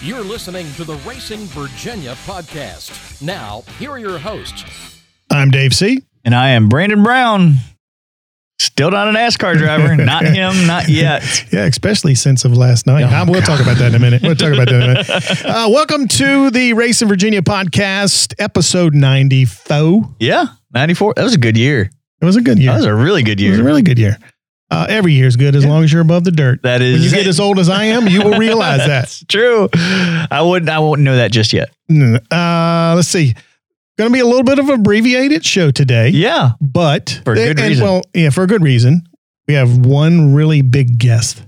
[0.00, 3.20] You're listening to the Racing Virginia podcast.
[3.20, 4.64] Now, here are your hosts.
[5.28, 6.04] I'm Dave C.
[6.24, 7.54] And I am Brandon Brown.
[8.60, 9.96] Still not a NASCAR driver.
[10.04, 11.24] not him, not yet.
[11.52, 13.02] Yeah, especially since of last night.
[13.10, 14.22] Oh, we'll talk about that in a minute.
[14.22, 15.44] We'll talk about that in a minute.
[15.44, 20.14] Uh, welcome to the Racing Virginia podcast, episode 94.
[20.20, 21.14] Yeah, 94.
[21.16, 21.90] That was a good year.
[22.20, 22.70] It was a good year.
[22.70, 23.48] That was a really good year.
[23.48, 24.16] It was a really good year.
[24.70, 26.62] Uh, every year is good as long as you're above the dirt.
[26.62, 28.86] That is, When you get as old as I am, you will realize that.
[28.88, 29.68] That's true.
[29.74, 31.70] I wouldn't I won't know that just yet.
[31.90, 33.34] Uh, let's see.
[33.96, 36.50] Going to be a little bit of an abbreviated show today, Yeah.
[36.60, 37.84] but For a good and, reason.
[37.84, 39.02] Well, yeah, for a good reason.
[39.48, 41.42] We have one really big guest.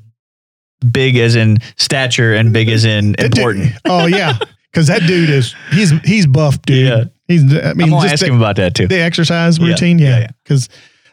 [0.90, 3.72] Big as in stature and big as in important.
[3.84, 4.38] Oh yeah,
[4.72, 6.86] because that dude is he's he's buff, dude.
[6.88, 7.04] Yeah.
[7.28, 8.88] He's I mean I'm gonna just ask the, him about that too.
[8.88, 10.18] the exercise routine, yeah, yeah.
[10.20, 10.56] yeah.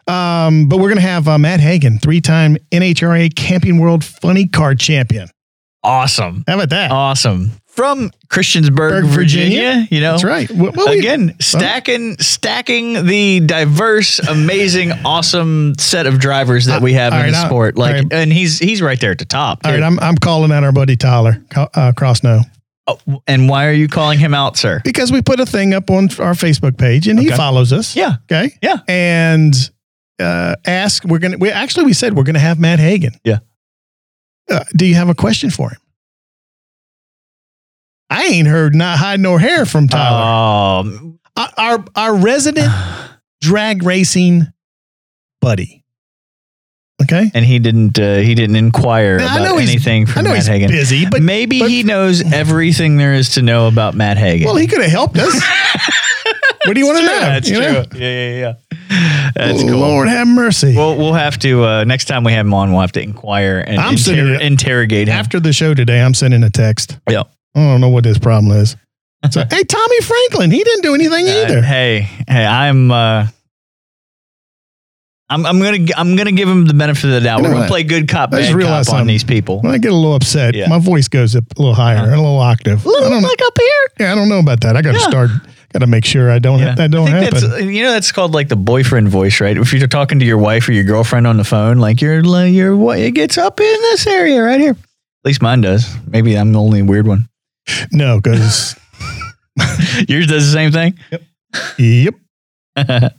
[0.07, 5.27] Um, but we're gonna have uh, Matt Hagan, three-time NHRA Camping World Funny Car Champion.
[5.83, 6.44] Awesome.
[6.47, 6.91] How about that?
[6.91, 7.52] Awesome.
[7.67, 9.88] From Christiansburg, Virginia, Virginia?
[9.91, 10.11] you know.
[10.14, 10.49] That's right.
[10.49, 16.94] Well, well, we- Again, stacking stacking the diverse, amazing, awesome set of drivers that we
[16.94, 17.77] have in right, the sport.
[17.77, 18.14] Like, right.
[18.14, 19.59] and he's he's right there at the top.
[19.64, 22.42] all right, I'm I'm calling out our buddy Tyler uh, Crossno
[22.88, 24.81] Oh, and why are you calling him out, sir?
[24.83, 27.95] because we put a thing up on our Facebook page and he follows us.
[27.95, 28.58] Yeah, Okay.
[28.61, 28.77] Yeah.
[28.88, 29.53] And
[30.20, 33.14] uh, ask we're gonna we actually we said we're gonna have Matt Hagan.
[33.23, 33.40] Yeah.
[34.50, 35.78] Uh, do you have a question for him?
[38.10, 40.86] I ain't heard not hide nor hair from Tyler.
[40.90, 42.72] Um, our, our our resident
[43.42, 44.48] drag racing
[45.42, 45.84] buddy.
[47.00, 47.30] Okay.
[47.36, 50.72] and he didn't uh, he didn't inquire Now, about anything from Matt he's Hagan.
[50.72, 54.45] busy, but Maybe but- he knows everything there is to know about Matt Hagan.
[54.48, 55.34] well, he could have helped us.
[56.66, 57.20] what do you want to know?
[57.20, 57.72] That's You true.
[57.72, 57.84] know?
[57.94, 58.54] Yeah, yeah, yeah.
[59.36, 59.78] That's cool.
[59.80, 60.75] Lord have mercy.
[60.75, 62.72] We'll we'll have to uh, next time we have him on.
[62.72, 65.14] We'll have to inquire and I'm inter- sitting- interrogate him.
[65.16, 66.98] After the show today, I'm sending a text.
[67.10, 67.23] Yeah.
[67.55, 68.76] I don't know what this problem is.
[69.32, 71.61] So, hey, Tommy Franklin, he didn't do anything Uh, either.
[71.61, 72.92] hey, hey, I'm.
[72.92, 73.27] Uh,
[75.30, 77.38] I'm, I'm gonna I'm gonna give him the benefit of the doubt.
[77.39, 77.70] You know We're gonna what?
[77.70, 79.08] play good cop I just bad cop realized on something.
[79.08, 79.59] these people.
[79.61, 80.70] When I get a little upset, Yeah.
[80.70, 82.80] my voice goes up a little higher, a little octave.
[82.88, 83.27] I don't know.
[83.27, 83.88] like up here.
[83.99, 84.77] Yeah, I don't know about that.
[84.77, 85.08] I got to Yeah.
[85.09, 85.30] start.
[85.73, 86.60] Got to make sure I don't.
[86.60, 86.76] Yeah.
[86.76, 87.39] That don't I happen.
[87.42, 89.58] that's you know that's called like the boyfriend voice, right?
[89.58, 92.76] If you're talking to your wife or your girlfriend on the phone, like your your
[92.76, 94.72] what it gets up in this area right here.
[94.72, 95.94] At least mine does.
[96.08, 97.27] Maybe I'm the only weird one.
[97.92, 98.76] No, because
[100.08, 100.98] Yours does the same thing.
[101.77, 102.16] Yep.
[102.77, 103.16] yep.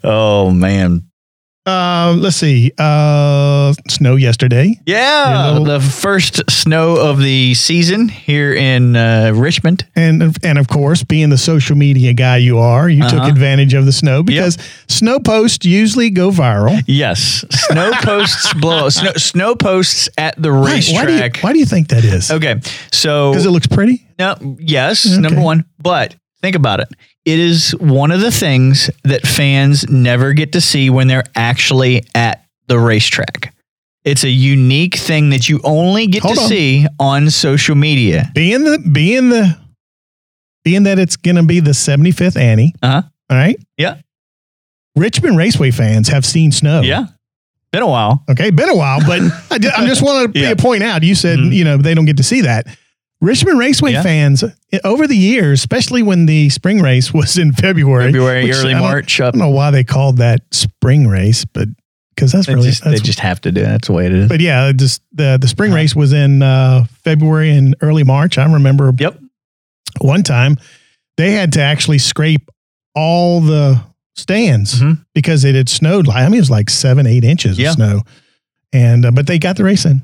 [0.04, 1.10] oh man,
[1.64, 2.72] Uh, let's see.
[2.76, 4.74] Uh, snow yesterday.
[4.84, 9.86] yeah, Your little- the first snow of the season here in uh, Richmond.
[9.94, 13.28] And and of course, being the social media guy you are, you took Uh-huh.
[13.28, 14.58] advantage of the snow because
[14.88, 16.82] snow posts usually go viral.
[16.88, 21.36] Yes, snow posts blow snow, snow posts at the Why, why do you, racetrack.
[21.44, 22.32] why do you think that is?
[22.32, 24.04] Okay, so Because it looks pretty.
[24.18, 25.20] No, yes, Okay.
[25.20, 25.64] number one.
[25.78, 26.88] But think about it.
[27.24, 32.04] It is one of the things that fans never get to see when they're actually
[32.14, 33.54] at the racetrack.
[34.04, 36.48] It's a unique thing that you only get Hold to on.
[36.48, 38.30] see on social media.
[38.34, 39.56] Being the being the
[40.64, 42.72] being that it's going to be the 75th Annie.
[42.82, 43.02] Uh-huh.
[43.30, 43.56] All right.
[43.76, 43.98] Yeah.
[44.96, 46.80] Richmond Raceway fans have seen snow.
[46.82, 47.06] Yeah.
[47.72, 48.22] Been a while.
[48.30, 50.54] Okay, been a while, but I, ju- I just want to Yeah.
[50.54, 51.02] point out.
[51.02, 51.54] You said Mhm.
[51.54, 52.66] you know they don't get to see that.
[53.22, 54.02] Richmond Raceway Yeah.
[54.02, 54.44] fans
[54.84, 58.80] over the years, especially when the spring race was in February, February, which early I
[58.80, 61.68] March I don't know why they called that spring race, but
[62.14, 63.64] because that's They really just, they just have to do it.
[63.64, 64.28] That's the way it is.
[64.28, 65.76] But yeah, just the the spring Uh-huh.
[65.78, 68.36] race was in uh, February and early March.
[68.38, 69.18] I remember Yep.
[70.00, 70.56] one time
[71.16, 72.50] they had to actually scrape
[72.94, 73.80] all the
[74.16, 75.04] stands Mhm.
[75.14, 76.06] because it had snowed.
[76.06, 77.68] Like I mean, it was like seven, eight inches Yeah.
[77.70, 78.02] of snow,
[78.72, 80.02] and uh, but they got the race in.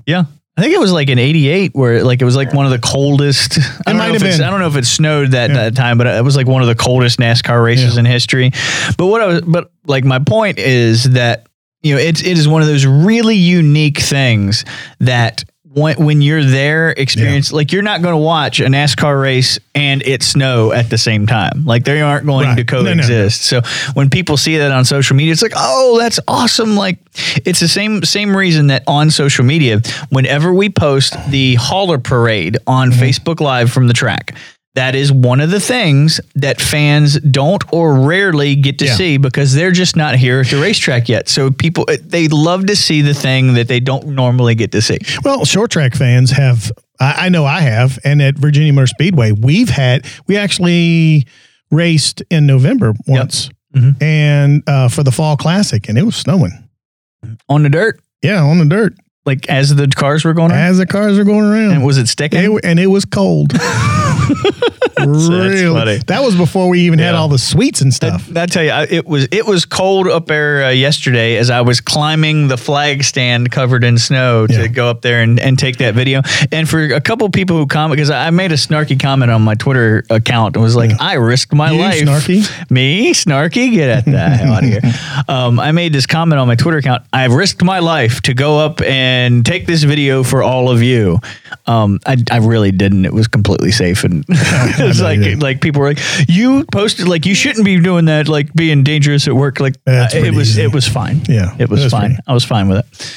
[0.58, 2.80] I think it was like in '88 where like it was like one of the
[2.80, 3.58] coldest.
[3.86, 4.44] I don't might know if have been.
[4.46, 5.56] I don't know if it snowed that, Yeah.
[5.56, 8.00] that time, but it was like one of the coldest NASCAR races Yeah.
[8.00, 8.50] in history.
[8.96, 11.46] But what I was, but like my point is that
[11.82, 14.64] you know it's it is one of those really unique things
[14.98, 15.44] that
[15.78, 20.02] when, when you're there experience like you're not going to watch a NASCAR race and
[20.02, 22.66] it snow at the same time like they aren't going Right.
[22.66, 23.02] to No, no, no.
[23.02, 23.60] coexist so
[23.94, 26.98] when people see that on social media it's like oh that's awesome like
[27.44, 29.80] it's the same same reason that on social media
[30.10, 33.00] whenever we post the hauler parade on Mm-hmm.
[33.02, 34.34] Facebook live from the track
[34.78, 38.94] that is one of the things that fans don't or rarely get to Yeah.
[38.94, 41.28] see because they're just not here at the racetrack yet.
[41.28, 44.98] So people they love to see the thing that they don't normally get to see.
[45.24, 46.70] Well, short track fans have,
[47.00, 51.26] I, I know I have, and at Virginia Motor Speedway, we've had, we actually
[51.72, 54.00] raced in November once, Mhm.
[54.00, 56.52] and uh, for the Fall Classic, and it was snowing.
[57.48, 58.94] On the dirt, Yeah, on the dirt.
[59.26, 60.60] like as the cars were going around?
[60.70, 61.72] as the cars are going around.
[61.72, 62.40] And was it sticking?
[62.54, 63.52] It- and it was cold.
[64.98, 68.28] really, that was before we even had all the sweets and stuff.
[68.36, 71.60] I tell you, I- it was it was cold up there uh, yesterday as I
[71.60, 74.66] was climbing the flag stand covered in snow to Yeah.
[74.68, 76.22] go up there and, and take that video.
[76.52, 79.54] And for a couple people who comment, because I made a snarky comment on my
[79.54, 82.70] Twitter account, and was like, "I risked my You life." snarky?
[82.70, 83.70] Me snarky?
[83.70, 84.80] Get at that out of here!
[85.28, 87.02] Um, I made this comment on my Twitter account.
[87.12, 91.18] I've risked my life to go up and take this video for all of you.
[91.66, 93.04] Um, I, I really didn't.
[93.04, 94.24] It was completely safe, and
[94.78, 98.52] it's like like people were like, "You posted like you shouldn't be doing that, like
[98.54, 100.62] being dangerous at work." Like uh, it was easy.
[100.62, 101.22] it was fine.
[101.28, 102.00] Yeah, it was fine.
[102.10, 103.14] pretty- I was fine with it.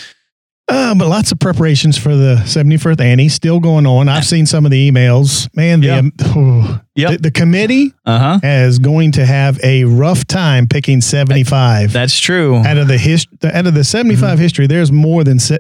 [0.68, 4.08] Uh, but lots of preparations for the 71st Annie still going on.
[4.08, 5.54] I've seen some of the emails.
[5.54, 5.98] Man, the, Yeah.
[5.98, 7.12] um, Yep.
[7.12, 8.40] the, the committee Uh huh.
[8.42, 12.56] is going to have a rough time picking 75 That's true.
[12.58, 14.66] out of the his, out of the 75 history.
[14.68, 15.60] There's more than se-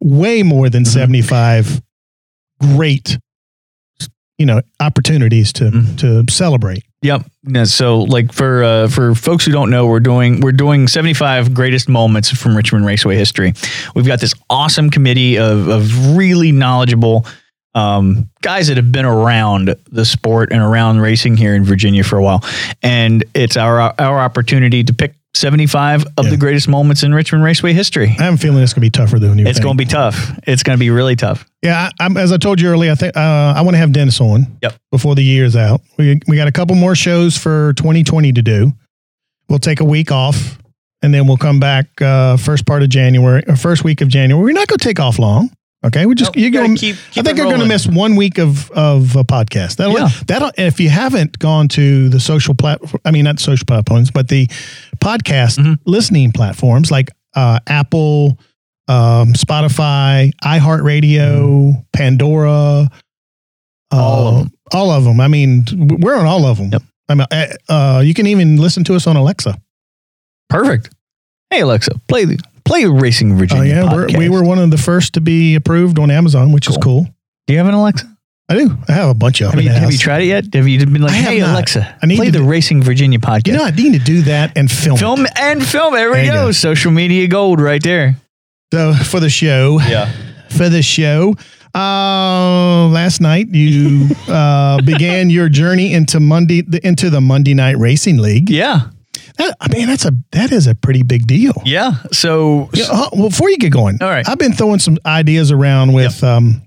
[0.00, 1.82] way more than 75
[2.60, 3.18] great
[4.38, 5.98] you know opportunities to Mhm.
[5.98, 6.84] to celebrate.
[7.02, 7.24] Yep.
[7.48, 11.54] Yeah, so like for uh, for folks who don't know, we're doing we're doing 75
[11.54, 13.54] greatest moments from Richmond Raceway history.
[13.94, 17.26] We've got this awesome committee of of really knowledgeable
[17.74, 22.16] um, guys that have been around the sport and around racing here in Virginia for
[22.16, 22.42] a while,
[22.82, 26.30] and it's our our opportunity to pick 75 of Yeah.
[26.30, 28.16] the greatest moments in Richmond Raceway history.
[28.18, 30.38] I'm feeling it's going to be tougher than you It's going to be tough.
[30.46, 31.44] It's going to be really tough.
[31.62, 33.20] Yeah, I, I'm, as I told you earlier, I think uh,
[33.56, 34.46] I want to have Dennis on.
[34.62, 34.74] Yep.
[34.90, 38.72] Before the year's out, we we got a couple more shows for 2020 to do.
[39.48, 40.58] We'll take a week off,
[41.02, 44.42] and then we'll come back uh, first part of January, or first week of January.
[44.44, 45.50] We're not going to take off long.
[45.86, 46.76] Okay, we just you're gotta going.
[46.76, 49.76] keep- I think you're going to miss one week of of a podcast.
[49.76, 50.08] That'll Yeah.
[50.26, 50.50] that'll.
[50.58, 54.46] If you haven't gone to the social platform, I mean not social platforms, but the
[54.98, 55.78] podcast Mhm.
[55.86, 58.38] listening platforms like uh, Apple,
[58.88, 62.88] um, Spotify, iHeartRadio, Pandora,
[63.92, 64.52] uh, All of 'em.
[64.72, 65.20] All of them.
[65.20, 65.64] I mean,
[66.00, 66.70] we're on all of them.
[66.72, 66.82] Yep.
[67.08, 69.56] I mean, uh, uh, you can even listen to us on Alexa.
[70.48, 70.90] Perfect.
[71.50, 73.82] Hey Alexa, play the play Racing Virginia.
[73.82, 76.68] Oh yeah, we're, we were one of the first to be approved on Amazon, which
[76.68, 77.06] is cool.
[77.46, 78.06] Do you have an Alexa?
[78.48, 78.76] I do.
[78.88, 79.64] I have a bunch of Have them.
[79.64, 80.54] you, in the have you tried it yet?
[80.54, 81.50] Have you been like, I have hey not.
[81.50, 83.48] Alexa, I need play to the do- Racing Virginia podcast?
[83.48, 84.96] You know, I need to do that and film.
[84.96, 85.00] it.
[85.00, 85.94] film and film.
[85.94, 86.46] There we There you go.
[86.46, 86.52] go.
[86.52, 88.16] Social media gold right there.
[88.72, 90.12] So for the show, Yeah.
[90.50, 91.34] for the show.
[91.74, 98.18] Uh, last night you uh, began your journey into Monday into the Monday Night Racing
[98.18, 98.48] League.
[98.48, 98.90] Yeah.
[99.38, 101.54] That, I mean, that's a that is a pretty big deal.
[101.64, 101.92] Yeah.
[102.12, 104.26] So, Yeah, uh, well, before you get going, All right.
[104.28, 106.62] I've been throwing some ideas around with um,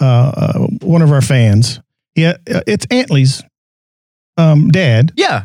[0.00, 1.80] uh, uh, one of our fans.
[2.14, 3.42] Yeah, uh, it's Antley's
[4.36, 5.44] um, dad, yeah.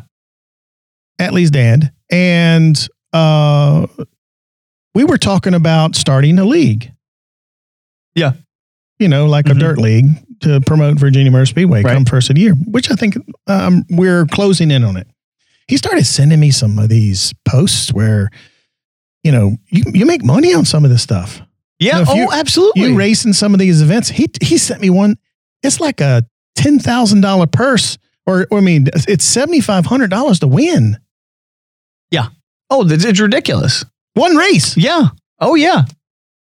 [1.18, 2.76] Antley's dad, and
[3.12, 3.86] uh,
[4.94, 6.92] we were talking about starting a league.
[8.14, 8.32] Yeah.
[8.98, 9.52] you know, like Mhm.
[9.52, 10.06] a dirt league
[10.40, 11.94] to promote Virginia Motor Speedway Right.
[11.94, 13.16] come first of the year, which I think
[13.46, 15.06] um, we're closing in on it.
[15.68, 18.30] He started sending me some of these posts where,
[19.22, 21.40] you know, you, you make money on some of this stuff.
[21.78, 21.96] Yeah.
[21.96, 22.82] Now, if oh, you- absolutely.
[22.82, 24.08] You race in some of these events.
[24.08, 25.16] He he sent me one.
[25.62, 26.24] It's like a
[26.56, 30.98] ten thousand dollar purse, or, or I mean, it's seventy five hundred dollars to win
[32.10, 32.28] Yeah.
[32.70, 33.84] oh, that's, it's ridiculous.
[34.14, 34.76] one race.
[34.76, 35.08] Yeah.
[35.40, 35.84] Oh, yeah.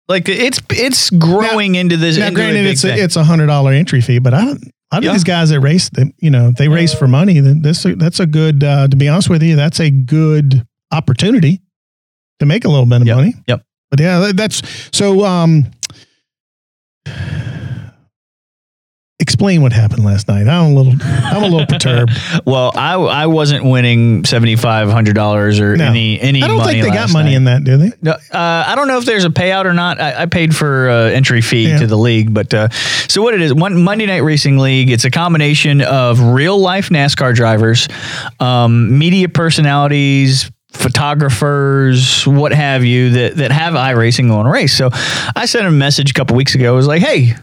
[0.08, 2.18] Like it's it's growing into this.
[2.18, 4.72] Now, into granted, it's a, it's a hundred dollar entry fee, but I don't.
[4.92, 5.10] A lot Yeah.
[5.10, 7.40] of these guys that race, they, you know, they race for money.
[7.40, 8.64] This that's a good.
[8.64, 11.62] Uh, to be honest with you, that's a good opportunity
[12.40, 13.16] to make a little bit of Yep.
[13.18, 13.34] money.
[13.48, 13.64] Yep.
[13.92, 14.62] But yeah, that's
[14.92, 15.26] so.
[15.26, 15.66] Um,
[19.26, 20.48] explain what happened last night.
[20.48, 20.94] I'm a little.
[21.02, 22.12] I'm a little perturbed.
[22.46, 25.86] well, I I wasn't winning seventy five hundred dollars or No.
[25.86, 26.44] any any.
[26.44, 27.36] I don't money think they got money night.
[27.38, 27.92] in that, do they?
[28.04, 28.18] No, uh,
[28.68, 30.00] I don't know if there's a payout or not.
[30.00, 31.80] I, I paid for uh, entry fee Yeah.
[31.80, 34.92] to the league, but uh, so what it is, one Monday Night Racing League.
[34.92, 37.88] It's a combination of real life NASCAR drivers,
[38.40, 44.74] um, media personalities, photographers, what have you, that that have iRacing on a race.
[44.78, 44.90] So
[45.36, 46.74] I sent a message a couple weeks ago.
[46.74, 47.34] I was like, hey,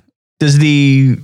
[0.41, 1.19] does the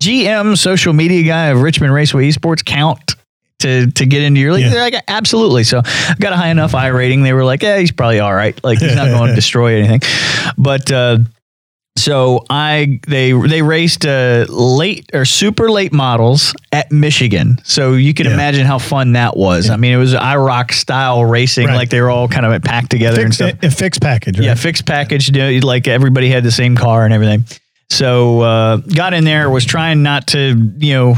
[0.00, 3.14] GM social media guy of Richmond Raceway Esports count?
[3.60, 4.70] To, to get into your league, Yeah.
[4.70, 5.64] they're like absolutely.
[5.64, 7.22] So I got a high enough iRating.
[7.22, 8.62] They were like, yeah, he's probably all right.
[8.62, 10.02] Like he's not going to destroy anything.
[10.58, 11.18] But uh,
[11.96, 17.56] so I they they raced uh, late or super late models at Michigan.
[17.64, 18.34] So you can Yeah.
[18.34, 19.70] imagine how fun that was.
[19.70, 21.76] I mean, it was IROC style racing, Right.
[21.76, 23.54] like they were all kind of packed together and stuff.
[23.62, 24.38] a, a fixed package.
[24.38, 24.44] Right?
[24.48, 25.34] Yeah, fixed package.
[25.34, 27.44] you know, Like everybody had the same car and everything.
[27.90, 31.14] So uh, got in there, was trying not to, you know,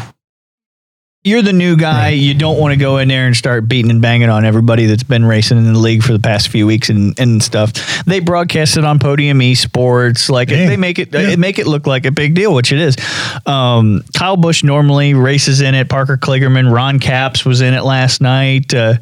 [1.24, 2.10] you're the new guy.
[2.10, 5.02] You don't want to go in there and start beating and banging on everybody that's
[5.02, 7.72] been racing in the league for the past few weeks and, and stuff.
[8.04, 10.30] They broadcast it on Podium Esports.
[10.30, 10.66] Like Yeah.
[10.68, 11.36] they make it, Yeah.
[11.36, 12.96] make it look like a big deal, which it is.
[13.44, 15.88] Um, Kyle Busch normally races in it.
[15.88, 18.72] Parker Kligerman, Ron Capps was in it last night.
[18.72, 18.94] Uh,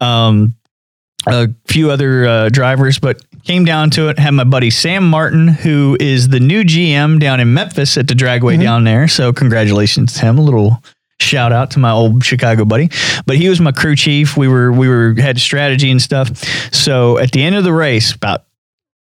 [0.00, 0.54] um,
[1.26, 4.18] a few other uh, drivers, but came down to it.
[4.18, 8.14] Had my buddy Sam Martin, who is the new GM down in Memphis at the
[8.14, 8.62] Dragway mm-hmm.
[8.62, 9.08] down there.
[9.08, 10.38] So congratulations to him.
[10.38, 10.82] A little
[11.20, 12.90] shout out to my old Chicago buddy.
[13.26, 14.36] But he was my crew chief.
[14.36, 16.36] We were we were had strategy and stuff.
[16.74, 18.44] So at the end of the race, about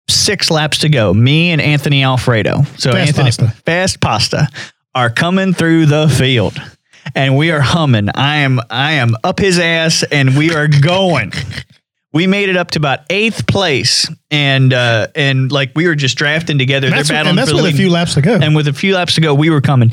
[0.09, 2.63] six laps to go, me and Anthony Alfredo.
[2.77, 3.49] So Fast Anthony pasta.
[3.65, 4.49] Fast Pasta
[4.95, 6.61] are coming through the field.
[7.15, 8.11] And we are humming.
[8.15, 11.33] I am I am up his ass and we are going.
[12.13, 16.17] We made it up to about eighth place, and uh, and like we were just
[16.17, 16.89] drafting together.
[16.89, 18.35] That's, They're battling and that's for with a few laps to go.
[18.35, 19.93] And with a few laps to go, we were coming,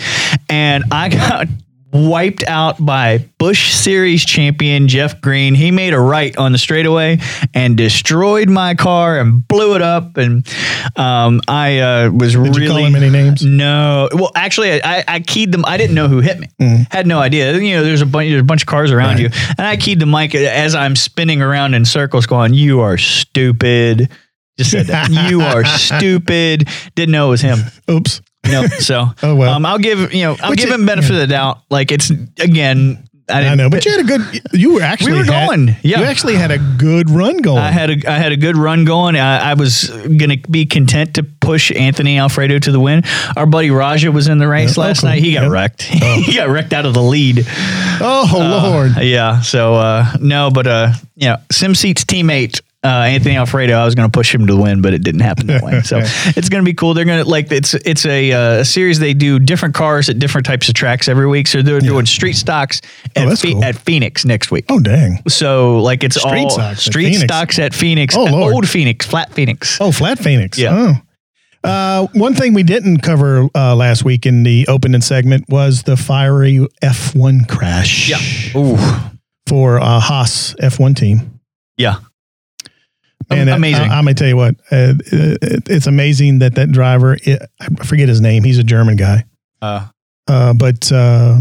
[0.49, 1.47] and I got
[1.95, 5.55] wiped out by Busch Series champion Jeff Green.
[5.55, 7.19] He made a right on the straightaway
[7.53, 10.17] and destroyed my car and blew it up.
[10.17, 10.45] And
[10.97, 13.43] um, I uh, was Did really you call him any names?
[13.45, 14.09] no.
[14.13, 15.63] Well, actually, I, I keyed them.
[15.65, 16.47] I didn't know who hit me.
[16.61, 16.91] Mm.
[16.91, 17.57] Had no idea.
[17.57, 18.29] You know, there's a bunch.
[18.29, 19.19] There's a bunch of cars around Right.
[19.21, 22.97] you, and I keyed the mic as I'm spinning around in circles, going, "You are
[22.97, 24.09] stupid."
[24.57, 25.09] Just said that.
[25.29, 26.67] you are stupid.
[26.95, 27.59] Didn't know it was him.
[27.89, 28.21] Oops.
[28.49, 28.67] No.
[28.79, 29.53] So, Oh, well.
[29.53, 31.59] um, I'll give you know, I'll Which give it- him benefit of the doubt.
[31.69, 33.01] Like it's again.
[33.27, 34.21] I, I didn't, know, but you had a good.
[34.53, 35.97] You were actually we were had- going, yeah.
[35.99, 37.57] you actually had a good run going.
[37.57, 39.15] I had a I had a good run going.
[39.15, 43.01] I, I was gonna be content to push Anthony Alfredo to the win.
[43.35, 44.83] Our buddy Raja was in the race Yeah.
[44.83, 45.23] Oh, last night.
[45.23, 45.49] He got Yeah.
[45.49, 45.81] wrecked.
[46.27, 47.47] he got wrecked out of the lead.
[47.99, 48.29] oh
[48.71, 49.03] Lord!
[49.03, 49.41] Yeah.
[49.41, 52.61] So uh, no, but uh, yeah, SimSeat's teammate.
[52.85, 55.21] Uh, Anthony Alfredo, I was going to push him to the win, but it didn't
[55.21, 55.81] happen that way.
[55.81, 56.93] So it's going to be cool.
[56.93, 58.99] They're going to like it's it's a, uh, a series.
[58.99, 61.47] They do different cars at different types of tracks every week.
[61.47, 62.81] So they're doing street stocks
[63.15, 63.63] at, Oh, Phe- cool.
[63.63, 64.65] at Phoenix next week.
[64.69, 65.21] Oh dang!
[65.27, 67.23] So like it's Street all stocks street Phoenix.
[67.23, 68.53] stocks at Phoenix, Oh, Lord.
[68.53, 69.79] old Phoenix, flat Phoenix.
[69.81, 70.57] Oh, Flat Phoenix.
[70.59, 70.75] Yeah.
[70.75, 71.01] Oh.
[71.67, 75.97] Uh, one thing we didn't cover uh, last week in the opening segment was the
[75.97, 78.09] fiery F1 crash.
[78.11, 78.59] Yeah.
[78.61, 78.77] Ooh.
[79.47, 81.39] For uh, Haas F1 team.
[81.77, 81.95] Yeah.
[83.29, 83.89] And amazing.
[83.89, 84.55] I, am gonna tell you what.
[84.71, 87.17] Uh, it, it's amazing that that driver.
[87.23, 88.43] It, I forget his name.
[88.43, 89.25] He's a German guy.
[89.61, 89.87] uh,
[90.27, 91.39] Uh, but uh,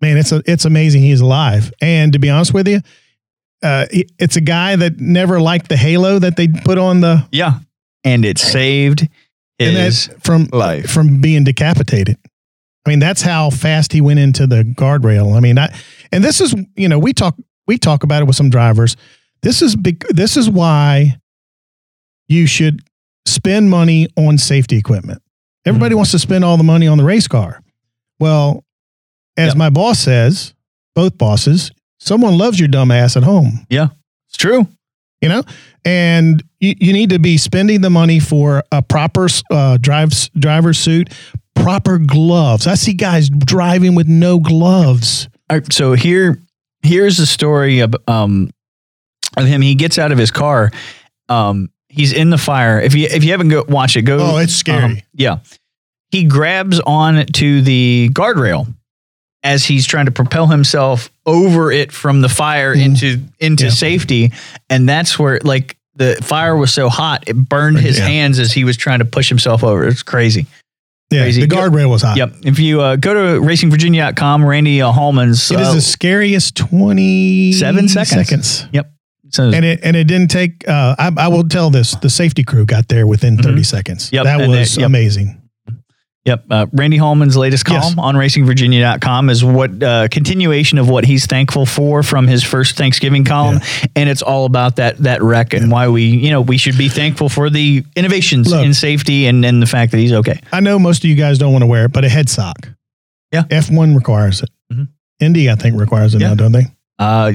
[0.00, 1.72] man, it's a, it's amazing he's alive.
[1.80, 2.80] And to be honest with you,
[3.62, 3.86] uh,
[4.18, 7.58] it's a guy that never liked the halo that they put on the yeah.
[8.04, 9.08] And it saved
[9.58, 10.90] and his that from life.
[10.90, 12.18] from being decapitated.
[12.86, 15.34] I mean, that's how fast he went into the guardrail.
[15.34, 15.74] I mean, I,
[16.12, 17.34] and this is you know we talk
[17.66, 18.96] we talk about it with some drivers.
[19.44, 20.04] This is big.
[20.10, 21.16] This is why
[22.28, 22.82] you should
[23.26, 25.22] spend money on safety equipment.
[25.66, 25.98] Everybody Mhm.
[25.98, 27.60] wants to spend all the money on the race car.
[28.18, 28.64] Well,
[29.36, 29.56] as Yep.
[29.56, 30.54] my boss says,
[30.94, 31.70] both bosses,
[32.00, 33.88] someone loves your dumb ass at home Yeah,
[34.28, 34.66] It's true.
[35.22, 35.42] you know
[35.86, 40.72] and you, you need to be spending the money for a proper uh, drive driver
[40.74, 41.08] suit
[41.54, 46.40] proper gloves i see guys driving with no gloves All right, so here,
[46.82, 48.50] here's the story of um
[49.36, 49.60] of him.
[49.62, 50.70] He gets out of his car.
[51.28, 52.80] Um, he's in the fire.
[52.80, 54.18] If you if you haven't go watch it, go.
[54.20, 55.38] oh it's scary um, yeah,
[56.10, 58.66] he grabs on to the guardrail
[59.42, 62.84] as he's trying to propel himself over it from the fire Mhm.
[62.84, 63.70] into into Yeah.
[63.70, 64.32] safety,
[64.70, 68.06] and that's where like the fire was so hot it burned his Yeah.
[68.08, 69.86] hands as he was trying to push himself over.
[69.86, 70.46] It's crazy.
[71.10, 71.42] yeah crazy.
[71.42, 72.34] the guardrail was hot Yep.
[72.44, 77.52] If you uh, go to racingvirginia.com, Randy uh, Hallman's it is uh, the scariest 20
[77.52, 78.10] Seven seconds.
[78.28, 78.66] seconds
[79.42, 82.64] and it and it didn't take uh, I, I will tell this the safety crew
[82.66, 84.86] got there within 30 seconds Yep, that was they- yep.
[84.86, 85.40] amazing
[86.26, 86.44] Yep.
[86.50, 87.82] Uh, Randy Hallman's latest Yes.
[87.82, 92.78] column on racingvirginia.com is what uh, continuation of what he's thankful for from his first
[92.78, 93.60] Thanksgiving column.
[93.94, 96.88] And it's all about that, that wreck and why we, you know, we should be
[96.88, 98.64] thankful for the innovations Look.
[98.64, 100.40] in safety and, and the fact that he's okay.
[100.50, 102.70] I know most of you guys don't want to wear it, but a head sock.
[103.30, 103.42] Yeah.
[103.50, 104.48] F1 requires it.
[104.72, 104.88] Mhm.
[105.20, 106.28] Indy, I think, requires it Yeah.
[106.28, 106.64] now, don't they?
[106.98, 107.32] Uh,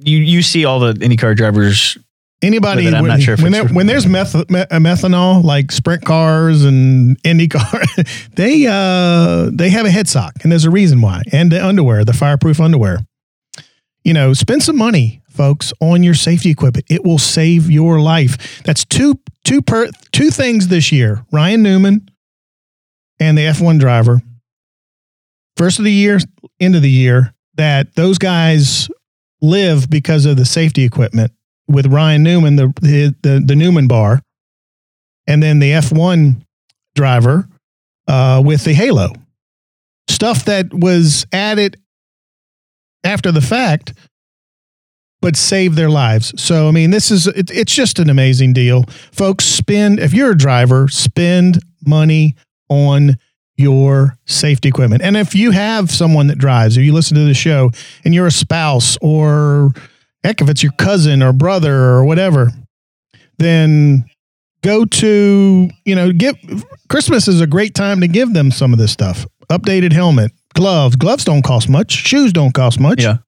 [0.00, 1.98] you, you see all the IndyCar drivers.
[2.42, 5.72] Anybody, it, I'm when, not sure when, there, when there's meth, me, uh, methanol, like
[5.72, 7.80] sprint cars and Indy car,
[8.34, 11.22] they uh, they have a head sock, and there's a reason why.
[11.32, 12.98] And the underwear, the fireproof underwear.
[14.02, 16.84] You know, spend some money, folks, on your safety equipment.
[16.90, 18.62] It will save your life.
[18.64, 21.24] That's two two per two things this year.
[21.32, 22.10] Ryan Newman
[23.20, 24.20] and the F1 driver.
[25.56, 26.18] First of the year,
[26.60, 28.88] end of the year, that those guys
[29.40, 31.32] live because of the safety equipment
[31.68, 34.20] with Ryan Newman, the the the, the Newman bar,
[35.26, 36.42] and then the F1
[36.94, 37.48] driver
[38.06, 39.12] uh, with the Halo
[40.08, 41.76] stuff that was added
[43.04, 43.94] after the fact,
[45.20, 46.40] but saved their lives.
[46.40, 48.84] So, I mean, this is, it, it's just an amazing deal.
[49.12, 52.34] Folks, spend, if you're a driver, spend money
[52.68, 53.16] on
[53.56, 55.02] your safety equipment.
[55.02, 57.70] And if you have someone that drives, if you listen to the show
[58.04, 59.70] and you're a spouse or
[60.24, 62.50] heck, if it's your cousin or brother or whatever,
[63.38, 64.04] then
[64.62, 66.36] go to, you know, give
[66.88, 69.26] Christmas is a great time to give them some of this stuff.
[69.50, 70.96] Updated helmet, gloves.
[70.96, 71.92] Gloves don't cost much.
[71.92, 73.02] Shoes don't cost much.
[73.02, 73.18] Yeah.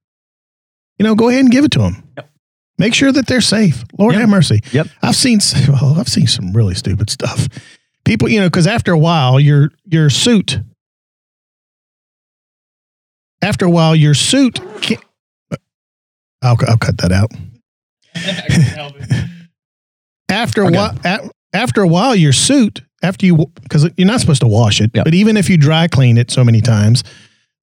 [0.98, 2.02] You know, go ahead and give it to them.
[2.16, 2.30] Yep.
[2.78, 3.84] Make sure that they're safe.
[3.98, 4.20] Lord Yep.
[4.20, 4.60] have mercy.
[4.72, 4.88] Yep.
[5.02, 7.48] I've seen well, I've seen some really stupid stuff.
[8.06, 10.60] People, you know, because after a while, your your suit,
[13.42, 14.60] after a while, your suit.
[14.80, 15.02] Can't,
[16.42, 17.30] I'll I'll cut that out.
[20.30, 20.76] after a Okay.
[20.76, 24.90] while, after a while, your suit after you because you're not supposed to wash it,
[24.94, 25.04] Yep.
[25.04, 27.02] but even if you dry clean it so many times,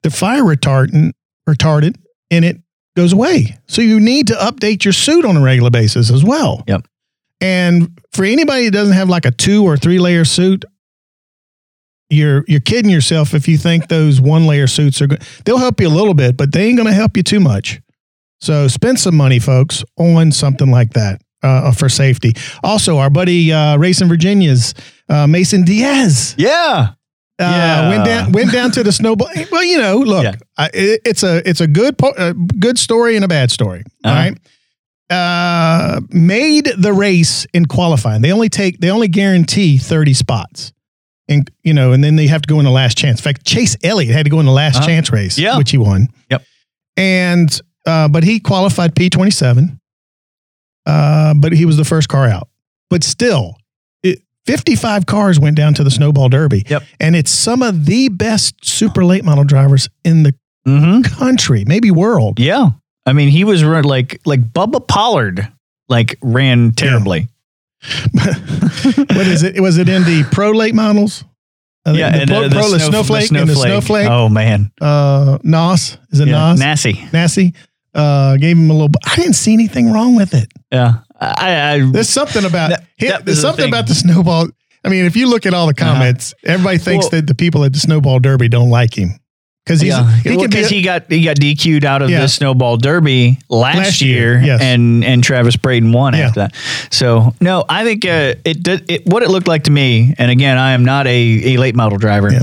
[0.03, 1.13] the fire retardant
[1.49, 1.95] retardant
[2.29, 2.57] in it
[2.95, 3.57] goes away.
[3.67, 6.63] So you need to update your suit on a regular basis as well.
[6.67, 6.85] Yep.
[7.43, 10.63] And for anybody that doesn't have like a two or three layer suit,
[12.09, 15.21] you're you're kidding yourself if you think those one layer suits are good.
[15.45, 17.81] They'll help you a little bit, but they ain't going to help you too much.
[18.39, 22.33] So spend some money, folks, on something like that uh, for safety.
[22.63, 24.73] Also, our buddy uh, Racing Virginia's
[25.09, 26.89] uh, Mason Diaz Yeah.
[26.89, 26.93] uh,
[27.39, 27.89] Yeah.
[27.89, 29.29] went down went down to the snowball.
[29.51, 30.35] Well, you know, look, Yeah.
[30.57, 33.83] I, it, it's a it's a good po- a good story and a bad story.
[34.03, 34.13] Uh-huh.
[34.13, 34.37] right.
[35.09, 38.21] Uh, made the race in qualifying.
[38.21, 40.71] They only take they only guarantee thirty spots,
[41.27, 43.19] and you know, and then they have to go in the last chance.
[43.19, 44.87] In fact, Chase Elliott had to go in the last Uh-huh.
[44.87, 45.57] chance race, Yeah.
[45.57, 46.07] which he won.
[46.31, 46.43] Yep.
[46.97, 49.79] And uh, but he qualified P twenty seven.
[50.85, 52.47] Uh, but he was the first car out.
[52.89, 53.55] But still,
[54.03, 56.65] it, 55 cars went down to the Snowball Derby.
[56.67, 56.83] Yep.
[56.99, 60.33] And it's some of the best super late model drivers in the
[60.67, 61.01] Mm-hmm.
[61.19, 62.39] country, maybe world.
[62.39, 62.69] Yeah.
[63.05, 65.51] I mean, he was run like like Bubba Pollard
[65.89, 67.27] like ran terribly.
[68.11, 69.59] what is it?
[69.59, 71.23] Was it in the pro late models?
[71.85, 74.07] Uh, Yeah, the and pro, uh, pro- the snow- snowflake, and the snowflake.
[74.09, 76.33] Oh man, Uh, Nos is it yeah.
[76.51, 76.59] Nos?
[76.59, 77.05] Nasty.
[77.11, 77.53] Nasty.
[77.93, 78.89] Uh, gave him a little.
[79.05, 80.47] I didn't see anything wrong with it.
[80.71, 83.95] Yeah, I, I There's something about That- hit- that there's was the something about the
[83.95, 84.47] snowball.
[84.85, 85.93] I mean, if you look at all the Uh-huh.
[85.93, 89.19] comments, everybody thinks Well- that the people at the snowball derby don't like him
[89.65, 92.21] because yeah, he Well, can be 'cause he got he got DQ'd out of Yeah.
[92.21, 94.61] the Snowball Derby last, Last year, year, yes.
[94.61, 96.27] and and Travis Braden won Yeah.
[96.27, 96.55] after that.
[96.91, 100.13] So no, I think uh, it did it, what it looked like to me.
[100.17, 102.31] And again, I am not a, a late model driver.
[102.31, 102.41] Yeah.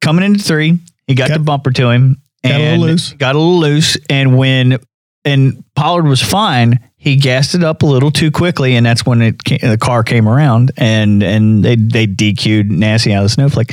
[0.00, 3.12] Coming into three, he got Got- the bumper to him got a little loose.
[3.12, 3.96] got a little loose.
[4.10, 4.78] And when
[5.24, 9.20] and Pollard was fine, he gassed it up a little too quickly, and that's when
[9.22, 13.28] it came, the car came around and and they they DQ'd Nasty out of the
[13.28, 13.72] snowflake.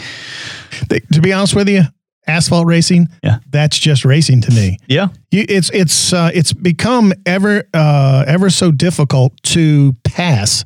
[0.89, 1.83] They- to be honest with you,
[2.27, 3.39] asphalt racing, Yeah.
[3.49, 4.77] that's just racing to me.
[4.87, 10.65] Yeah, You, it's it's uh, it's become ever uh, ever so difficult to pass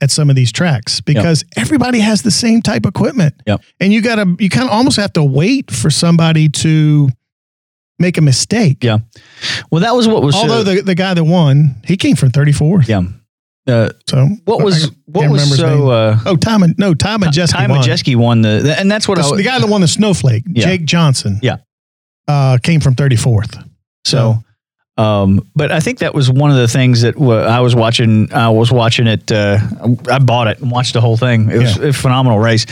[0.00, 3.34] at some of these tracks because everybody has the same type of equipment.
[3.46, 3.62] Yep.
[3.80, 7.08] And you gotta you kind of almost have to wait for somebody to
[7.98, 8.84] make a mistake.
[8.84, 8.98] Yeah.
[9.72, 12.30] Well, that was what was Although uh, the, the guy that won, he came from
[12.30, 12.86] 34th.
[12.86, 13.02] yeah.
[13.66, 17.66] Uh, So what was what was so uh, oh Ty and no Ty Majeski Ty
[17.68, 17.80] won.
[17.80, 20.64] Majeski won the and that's what The, I the guy that won the snowflake, Yeah.
[20.66, 21.38] Jake Johnson.
[21.42, 21.56] Yeah.
[22.26, 23.64] Uh, came from 34th.
[24.04, 24.42] so.
[24.98, 28.32] Um, but I think that was one of the things that wa- I was watching.
[28.32, 29.30] I was watching it.
[29.30, 29.58] Uh,
[30.10, 31.48] I bought it and watched the whole thing.
[31.52, 31.84] It was Yeah.
[31.90, 32.66] a phenomenal race.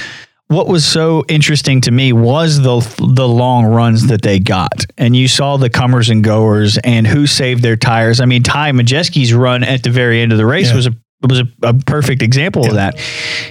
[0.48, 5.14] What was so interesting to me was the the long runs that they got, and
[5.14, 8.20] you saw the comers and goers and who saved their tires.
[8.20, 10.74] I mean, Ty Majeski's run at the very end of the race Yeah.
[10.76, 12.68] was a was a, a perfect example Yeah.
[12.70, 12.98] of that.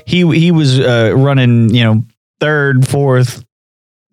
[0.05, 2.03] He he was uh, running, you know,
[2.39, 3.43] third, fourth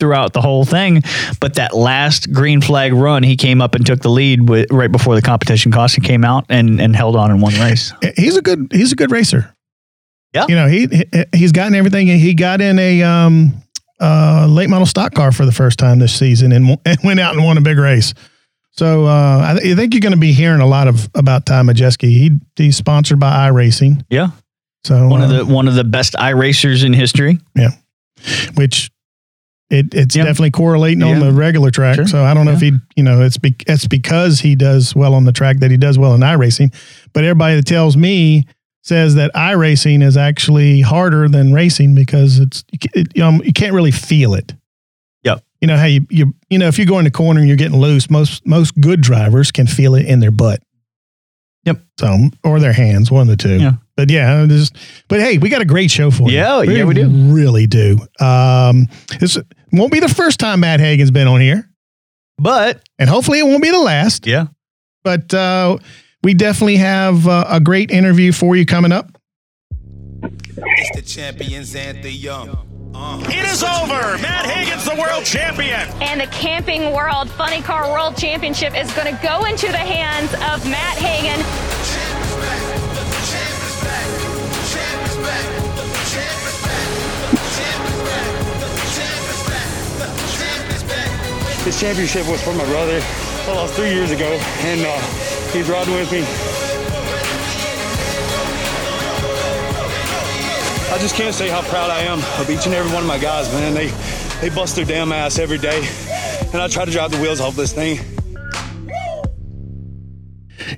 [0.01, 1.01] throughout the whole thing,
[1.41, 4.91] but that last green flag run, he came up and took the lead with, right
[4.91, 7.93] before the competition caution and came out and and held on in one race.
[8.17, 9.55] he's a good he's a good racer.
[10.35, 10.47] Yeah.
[10.49, 12.07] you know he he- he's gotten everything.
[12.07, 13.53] He got in a um
[14.01, 17.35] uh late model stock car for the first time this season and, and went out
[17.37, 18.15] and won a big race.
[18.75, 21.45] So uh, I, th- I think you're going to be hearing a lot of about
[21.47, 22.09] Ty Majeski.
[22.09, 24.05] He he's sponsored by iRacing.
[24.09, 24.31] Yeah,
[24.85, 27.39] So one of uh, the one of the best iRacers in history.
[27.55, 27.71] Yeah.
[28.55, 28.91] Which
[29.71, 30.25] it, it's Yeah.
[30.25, 31.97] definitely correlating on the regular track.
[31.97, 32.07] Sure.
[32.07, 35.15] So I don't know if he, you know, it's be, it's because he does well
[35.15, 36.75] on the track that he does well in iRacing.
[37.13, 38.47] But everybody that tells me
[38.85, 43.75] says that iRacing is actually harder than racing because it's you, it, um, you can't
[43.75, 44.55] really feel it.
[45.62, 45.68] Yep.
[45.68, 47.57] You know how you you you know if you go in the corner and you're
[47.57, 50.62] getting loose, most most good drivers can feel it in their butt.
[51.64, 51.81] Yep.
[52.01, 53.59] So or their hands, one of the two.
[53.59, 53.72] Yeah.
[53.96, 54.77] But yeah, just
[55.09, 56.37] but hey, we got a great show for you.
[56.37, 57.09] Yeah, yeah, we do.
[57.33, 57.98] Really do.
[58.18, 58.88] Um,
[59.20, 59.38] this
[59.72, 61.68] won't be the first time Matt Hagan's been on here.
[62.38, 64.27] But and hopefully it won't be the last.
[64.27, 64.46] Yeah.
[65.05, 65.79] But uh,
[66.25, 69.16] we definitely have uh, a great interview for you coming up.
[70.22, 72.72] It's the champions and the young.
[72.95, 74.19] It is over.
[74.19, 75.81] Matt Hagan's the world champion.
[76.03, 80.33] And the Camping World Funny Car World Championship is going to go into the hands
[80.35, 81.41] of Matt Hagan.
[91.65, 93.01] This championship was for my brother.
[93.01, 95.01] I lost three years ago, and uh,
[95.53, 96.72] he's riding with me.
[100.93, 103.17] I just can't say how proud I am of each and every one of my
[103.17, 103.73] guys, man.
[103.73, 103.87] They
[104.43, 105.79] they bust their damn ass every day,
[106.53, 107.99] and I try to drive the wheels off this thing.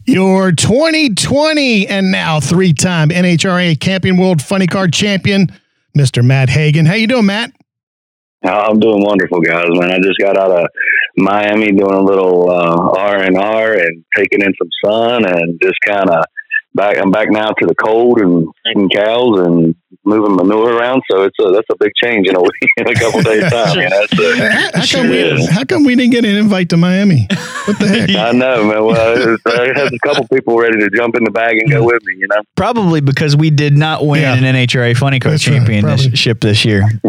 [0.05, 5.49] Your 2020 and now three-time NHRA Camping World Funny Car Champion,
[5.99, 6.25] Mr.
[6.25, 6.87] Matt Hagan.
[6.87, 7.51] How you doing, Matt?
[8.45, 9.67] I'm doing wonderful, guys.
[9.71, 10.69] Man, I just got out of
[11.17, 15.79] Miami doing a little uh, R and R and taking in some sun and just
[15.85, 16.25] kind of
[16.75, 16.99] back.
[16.99, 21.03] I'm back now to the cold and feeding cows and moving manure around.
[21.11, 23.77] So it's a that's a big change in a week, in a couple days time.
[23.77, 26.77] You know, so how, how, come we, how come we didn't get an invite to
[26.77, 27.27] Miami?
[27.65, 28.11] What the heck?
[28.17, 28.85] I know, man.
[28.85, 32.03] Well, I had a couple people ready to jump in the bag and go with
[32.05, 32.15] me.
[32.19, 34.35] You know, probably because we did not win yeah.
[34.35, 36.89] an NHRA Funny Car Championship right, this year.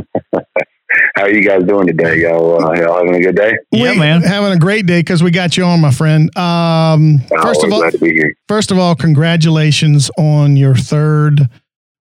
[1.16, 2.22] How are you guys doing today?
[2.22, 3.54] Y'all, uh, y'all having a good day?
[3.72, 4.22] Yeah, we, man.
[4.22, 6.24] Having a great day because we got you on, my friend.
[6.38, 7.90] Um, oh, first of all,
[8.50, 11.50] first of all, congratulations on your third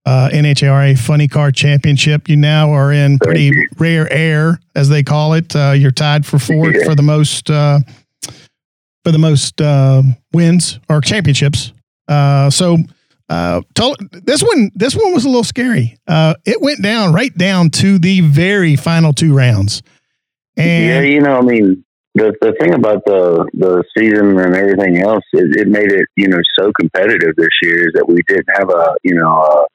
[0.05, 2.29] uh, NHRA Funny Car Championship.
[2.29, 5.55] You now are in pretty rare air, as they call it.
[5.55, 6.85] Uh, you're tied for fourth yeah.
[6.85, 7.81] for the most uh,
[9.05, 11.73] for the most uh, wins or championships.
[12.09, 12.79] Uh, so
[13.29, 15.99] uh, told, this one, this one was a little scary.
[16.07, 19.83] Uh, it went down right down to the very final two rounds.
[20.57, 21.85] And yeah, you know, I mean,
[22.15, 26.29] the the thing about the the season and everything else, it, it made it you
[26.29, 29.67] know so competitive this year is that we didn't have a you know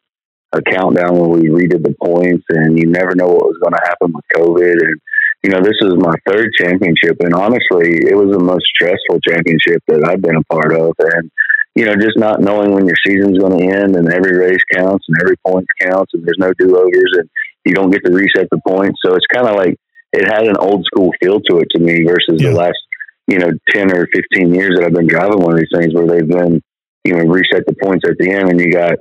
[0.57, 3.87] a, countdown when we redid the points, and you never know what was going to
[3.87, 4.81] happen with COVID.
[4.81, 5.01] And
[5.43, 9.83] you know, this is my third championship, and honestly, it was the most stressful championship
[9.87, 11.31] that I've been a part of, and
[11.77, 15.05] you know, just not knowing when your season's going to end and every race counts
[15.07, 17.29] and every point counts and there's no do overs and
[17.65, 18.97] you don't get to reset the points.
[19.05, 19.75] So it's kind of like
[20.11, 22.49] it had an old school feel to it to me versus yeah.
[22.49, 22.79] the last,
[23.27, 26.07] you know, 10 or 15 years that I've been driving one of these things where
[26.07, 26.63] they've been,
[27.03, 28.97] you know, reset the points at the end and you got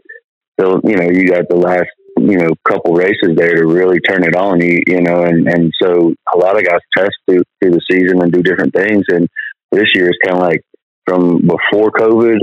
[0.58, 4.24] the, you know, you got the last, you know, couple races there to really turn
[4.24, 7.72] it on, you, you know, and, and so a lot of guys test through, through
[7.72, 9.04] the season and do different things.
[9.08, 9.28] And
[9.70, 10.62] this year is kind of like
[11.06, 12.38] from before COVID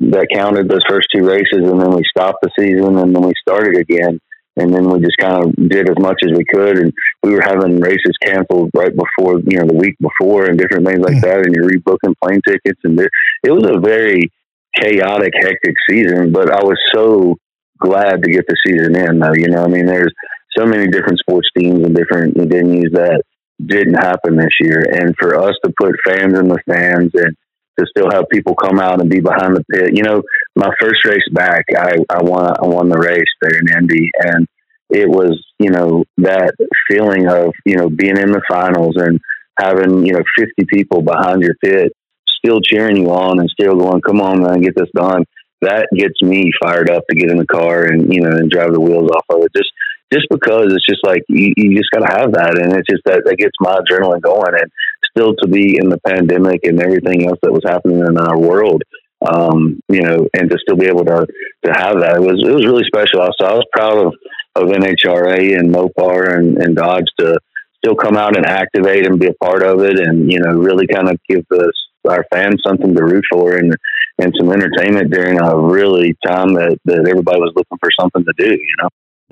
[0.00, 3.32] that counted those first two races, and then we stopped the season, and then we
[3.40, 4.18] started again,
[4.56, 7.42] and then we just kind of did as much as we could, and we were
[7.42, 11.22] having races canceled right before, you know, the week before, and different things like mm.
[11.22, 14.32] that, and you're rebooking plane tickets, and it was a very
[14.76, 17.36] chaotic, hectic season, but I was so
[17.80, 19.34] glad to get the season in, though.
[19.34, 20.12] You know, I mean, there's
[20.56, 23.22] so many different sports teams and different venues that
[23.64, 27.36] didn't happen this year, and for us to put fans in the stands and
[27.78, 29.96] to still have people come out and be behind the pit.
[29.96, 30.22] You know,
[30.54, 34.46] my first race back, I, I won I won the race there in Indy, and
[34.90, 36.54] it was you know that
[36.88, 39.20] feeling of you know being in the finals and
[39.58, 41.92] having you know 50 people behind your pit,
[42.38, 45.24] still cheering you on and still going, "Come on, man, get this done."
[45.64, 48.72] That gets me fired up to get in the car and you know and drive
[48.72, 49.52] the wheels off of it.
[49.56, 49.70] Just
[50.12, 53.02] just because it's just like you, you just got to have that, and it's just
[53.04, 54.54] that that gets my adrenaline going.
[54.54, 54.70] And
[55.10, 58.82] still to be in the pandemic and everything else that was happening in our world,
[59.26, 61.26] um, you know, and to still be able to
[61.64, 63.26] to have that it was it was really special.
[63.38, 64.12] So I was proud of
[64.56, 67.36] of NHRA and Mopar and, and Dodge to
[67.84, 70.86] still come out and activate and be a part of it, and you know, really
[70.86, 71.74] kind of give us
[72.08, 73.74] our fans something to root for and
[74.18, 78.32] and some entertainment during a really time that that everybody was looking for something to
[78.36, 78.50] do.
[78.50, 78.88] You know.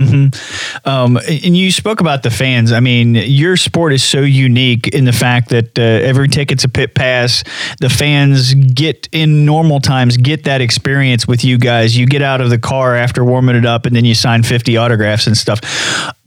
[0.08, 0.88] Mm-hmm.
[0.88, 2.72] Um, and you spoke about the fans.
[2.72, 6.68] I mean, your sport is so unique in the fact that uh, every ticket's a
[6.68, 7.44] pit pass.
[7.80, 11.96] The fans get in normal times get that experience with you guys.
[11.96, 14.76] You get out of the car after warming it up, and then you sign fifty
[14.76, 15.60] autographs and stuff.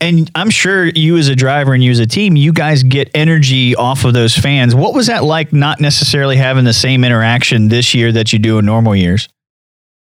[0.00, 3.10] And I'm sure you, as a driver and you as a team, you guys get
[3.14, 4.74] energy off of those fans.
[4.74, 5.52] What was that like?
[5.52, 9.28] Not necessarily having the same interaction this year that you do in normal years.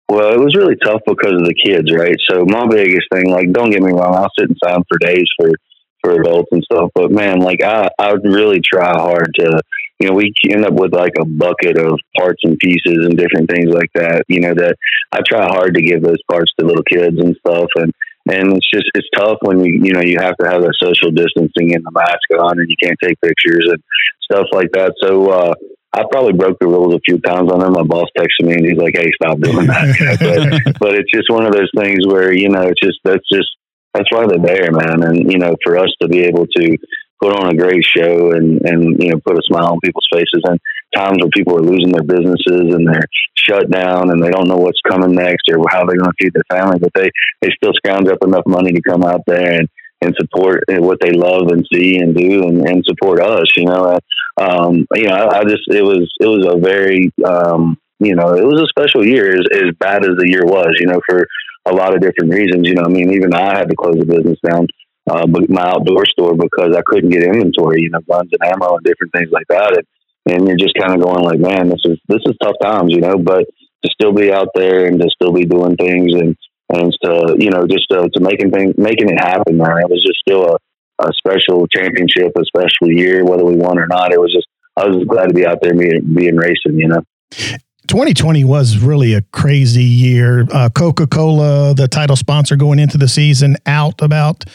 [0.10, 2.16] Well, it was really tough because of the kids, right?
[2.30, 5.28] So my biggest thing, like, don't get me wrong, I'll sit and sign for days
[5.40, 5.52] for
[6.04, 9.62] for adults and stuff, but man, like, I I would really try hard to,
[10.00, 13.50] you know, we end up with like a bucket of parts and pieces and different
[13.50, 14.24] things like that.
[14.28, 14.76] You know, that
[15.14, 17.94] I try hard to give those parts to little kids and stuff, and
[18.30, 21.12] and it's just it's tough when you you know you have to have that social
[21.12, 23.82] distancing and the mask on and you can't take pictures and
[24.24, 24.94] stuff like that.
[25.02, 25.54] So uh,
[25.94, 27.74] I probably broke the rules a few times on them.
[27.74, 31.30] My boss texted me and he's like, "Hey, stop doing that." but, but it's just
[31.30, 33.50] one of those things where you know it's just that's just
[33.94, 35.04] that's why they're there, man.
[35.04, 36.78] And you know, for us to be able to
[37.22, 40.42] put on a great show and and you know put a smile on people's faces
[40.44, 40.60] and
[40.96, 44.58] times when people are losing their businesses and they're shut down and they don't know
[44.58, 47.10] what's coming next or how they're going to feed their family, but they
[47.42, 49.70] they still scrounge up enough money to come out there and
[50.02, 53.46] and support what they love and see and do and, and support us.
[53.56, 53.98] You know,
[54.38, 58.34] um, you know, I, I, just it was it was a very um, you know
[58.34, 60.76] it was a special year as, as bad as the year was.
[60.80, 61.28] You know, for
[61.66, 62.68] a lot of different reasons.
[62.68, 64.68] You know, I mean, even I had to close the business down.
[65.10, 68.86] Uh, my outdoor store because I couldn't get inventory, you know, guns and ammo and
[68.86, 69.76] different things like that.
[69.76, 69.86] And,
[70.34, 73.02] and you're just kind of going like, man, this is this is tough times, you
[73.02, 73.18] know.
[73.18, 73.46] But
[73.84, 76.36] to still be out there and to still be doing things and
[76.70, 79.84] and to you know just to, to making things making it happen, man.
[79.84, 80.58] It was just still a,
[81.00, 84.12] a special championship, a special year, whether we won or not.
[84.12, 86.88] It was just I was just glad to be out there being, being racing, you
[86.88, 87.04] know.
[87.88, 90.48] 2020 was really a crazy year.
[90.52, 94.46] Uh, Coca Cola, the title sponsor going into the season, out about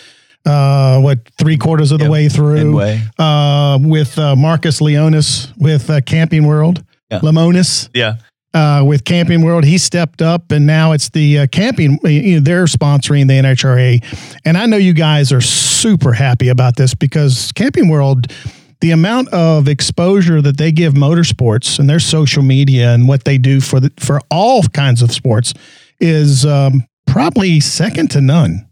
[0.46, 2.12] uh, what three quarters of the yep.
[2.12, 2.80] way through
[3.18, 7.20] uh, with uh, Marcus Lemonis with uh, Camping World, yeah.
[7.20, 7.90] Lemonis.
[7.94, 8.16] Yeah.
[8.54, 11.98] Uh, with Camping World, he stepped up, and now it's the uh, camping.
[12.02, 14.02] You know, they're sponsoring the NHRA,
[14.46, 18.32] and I know you guys are super happy about this because Camping World,
[18.80, 23.36] the amount of exposure that they give motorsports and their social media and what they
[23.36, 25.52] do for the, for all kinds of sports
[26.00, 28.68] is um, probably second to none.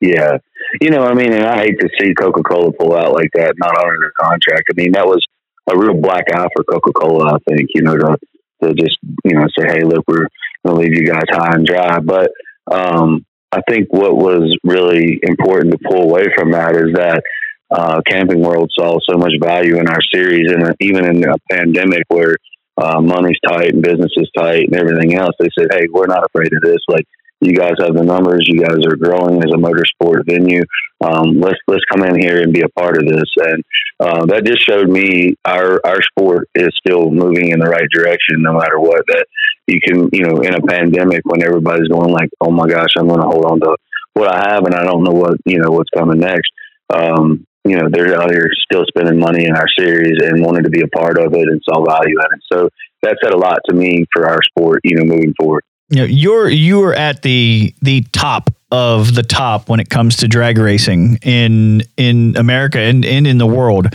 [0.00, 0.38] Yeah.
[0.80, 3.54] You know, I mean, and I hate to see Coca Cola pull out like that,
[3.58, 4.64] not honor their contract.
[4.70, 5.24] I mean, that was
[5.68, 8.16] a real black eye for Coca Cola, I think, you know, to,
[8.62, 10.26] to just, you know, say, hey, look, we're
[10.66, 11.98] to leave you guys high and dry.
[12.00, 12.30] But
[12.70, 17.22] um, I think what was really important to pull away from that is that
[17.70, 22.04] uh, Camping World saw so much value in our series, and even in a pandemic
[22.08, 22.36] where
[22.76, 26.24] uh, money's tight and business is tight and everything else, they said, "Hey, we're not
[26.24, 26.78] afraid of this.
[26.88, 27.06] Like,
[27.40, 28.48] you guys have the numbers.
[28.48, 30.62] You guys are growing as a motorsport venue.
[31.04, 33.28] Um, let's let's come in here and be a part of this.
[33.36, 33.62] And
[34.00, 38.40] uh, that just showed me our our sport is still moving in the right direction,
[38.40, 39.04] no matter what.
[39.08, 39.26] That
[39.66, 43.08] you can, you know, in a pandemic when everybody's going like, "Oh my gosh, I'm
[43.08, 43.76] going to hold on to
[44.14, 46.50] what I have, and I don't know what you know what's coming next."
[46.88, 50.70] Um, you know, they're out here still spending money in our series and wanting to
[50.70, 52.42] be a part of it and saw value in it.
[52.50, 52.68] So
[53.02, 56.04] that said a lot to me for our sport, you know, moving forward you know,
[56.04, 61.18] you're you're at the the top of the top when it comes to drag racing
[61.22, 63.86] in in America and, and in the world.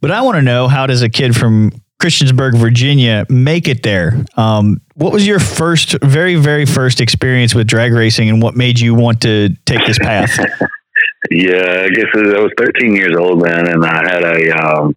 [0.00, 4.24] But I want to know how does a kid from Christiansburg, Virginia, make it there?
[4.36, 8.80] Um, what was your first, very, very first experience with drag racing, and what made
[8.80, 10.38] you want to take this path?
[11.30, 14.94] yeah, I guess I was 13 years old then, and I had a um,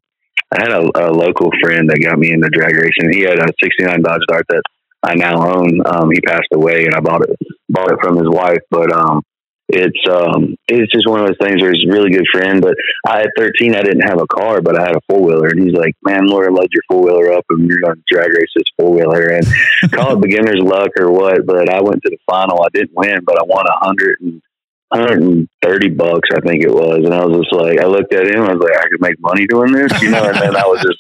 [0.52, 3.12] I had a, a, local friend that got me into drag racing.
[3.12, 4.64] He had a '69 Dodge Dart that
[5.04, 5.82] I now own.
[5.86, 7.36] Um, he passed away, and I bought it
[7.70, 8.62] bought it from his wife.
[8.70, 9.22] But um,
[9.70, 12.62] it's um, it's just one of those things where he's a really good friend.
[12.62, 15.50] But I at 13, I didn't have a car, but I had a four wheeler,
[15.50, 18.30] and he's like, "Man, Laura load your four wheeler up, and you're going to drag
[18.30, 19.46] race this four wheeler." And
[19.92, 22.62] call it beginner's luck or what, but I went to the final.
[22.62, 24.42] I didn't win, but I won a hundred and
[24.90, 27.02] 130 bucks, I think it was.
[27.04, 29.20] And I was just like, I looked at him, I was like, I could make
[29.20, 31.00] money doing this, you know, and then I was just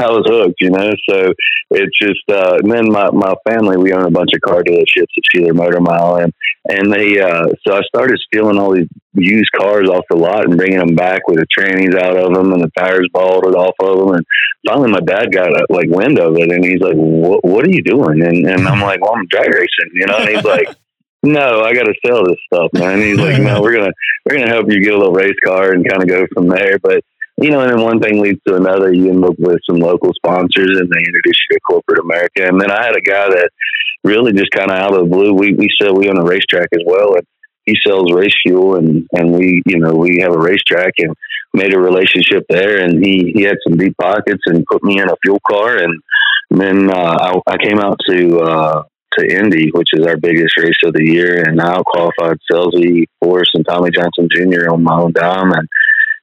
[0.00, 0.90] I was hooked, you know.
[1.08, 1.32] So
[1.70, 5.14] it's just, uh, and then my, my family, we own a bunch of car dealerships
[5.16, 6.32] at Shelor Motor Mile, and
[6.70, 10.56] and they, uh, so I started stealing all these used cars off the lot and
[10.56, 13.98] bringing them back with the trannies out of them and the tires bolted off of
[13.98, 14.14] them.
[14.16, 14.26] And
[14.66, 17.70] finally, my dad got a, like wind of it, and he's like, "What What are
[17.70, 20.18] you doing?" And and I'm like, "Well, I'm drag racing," you know.
[20.18, 20.68] And he's like.
[21.20, 22.94] No, I got to sell this stuff, man.
[22.94, 23.90] And he's like, no, we're gonna
[24.24, 26.78] we're gonna help you get a little race car and kind of go from there.
[26.78, 27.02] But
[27.40, 28.92] you know, and then one thing leads to another.
[28.92, 32.46] You end up with some local sponsors, and they introduce you to corporate America.
[32.46, 33.50] And then I had a guy that
[34.02, 35.32] really just kind of out of the blue.
[35.32, 37.24] We we sell we own a racetrack as well, and
[37.64, 41.14] he sells race fuel, and and we you know we have a racetrack and
[41.54, 42.78] made a relationship there.
[42.82, 45.94] And he he had some deep pockets and put me in a fuel car, and,
[46.50, 48.40] then uh, I, I came out to.
[48.40, 48.82] Uh,
[49.18, 53.50] to Indy, which is our biggest race of the year, and I qualified Scelzi, Force,
[53.54, 54.70] and Tommy Johnson Jr.
[54.70, 55.66] on my own dime, and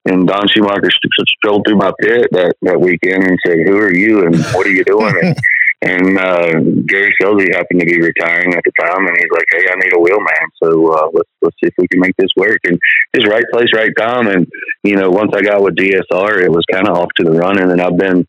[0.05, 4.25] and Don Schumacher strolled through my pit that, that weekend and said, "Who are you
[4.25, 5.37] and what are you doing?" and
[5.81, 9.65] and uh, Gary Scelzi happened to be retiring at the time, and he's like, "Hey,
[9.69, 12.59] I need a wheelman, so uh, let's let's see if we can make this work."
[12.65, 12.79] And
[13.15, 14.27] just right place, right time.
[14.27, 14.47] And
[14.83, 17.71] you know, once I got with DSR, it was kind of off to the running,
[17.71, 18.25] and I've been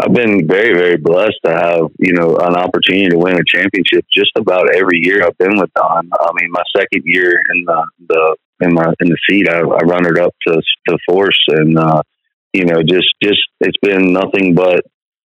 [0.00, 4.06] I've been very, very blessed to have, you know, an opportunity to win a championship
[4.10, 6.08] just about every year I've been with Don.
[6.18, 9.80] I mean, my second year in the, the in my in the seat, I, I
[9.84, 12.02] run it up to to force, and uh,
[12.52, 14.80] you know, just just it's been nothing but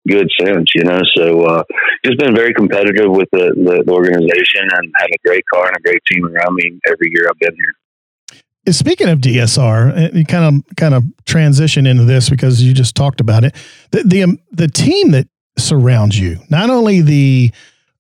[0.09, 1.01] good since, you know.
[1.17, 1.63] So uh,
[2.05, 5.77] just been very competitive with the, the, the organization and had a great car and
[5.77, 8.73] a great team around me every year I've been here.
[8.73, 12.95] Speaking of DSR, uh, you kind of kind of transition into this because you just
[12.95, 13.55] talked about it.
[13.91, 17.53] The the, um, the team that surrounds you, not only the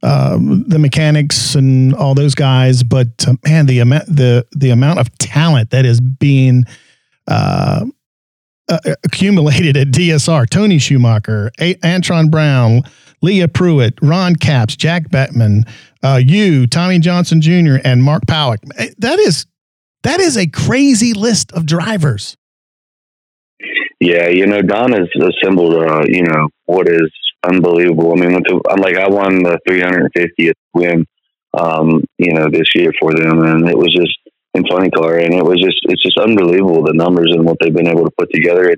[0.04, 4.98] um, the mechanics and all those guys, but uh, man, the amount the the amount
[4.98, 6.64] of talent that is being
[7.26, 7.86] uh,
[8.68, 10.48] uh, accumulated at DSR.
[10.48, 12.82] Tony Schumacher, A- Antron Brown,
[13.22, 15.64] Leah Pruett, Ron Capps, Jack Beckman,
[16.02, 18.58] uh, you, Tommy Johnson Jr., and Mark Pawuk.
[18.76, 19.46] Eh, that is
[20.02, 22.36] that is a crazy list of drivers.
[24.00, 27.10] Yeah, you know, Don has assembled, uh, you know, what is
[27.44, 28.12] unbelievable.
[28.12, 31.06] I mean, to, I'm like, I won the 350th win,
[31.56, 34.18] um, you know, this year for them, and it was just
[34.54, 37.74] in funny car, and it was just, it's just unbelievable the numbers and what they've
[37.74, 38.74] been able to put together.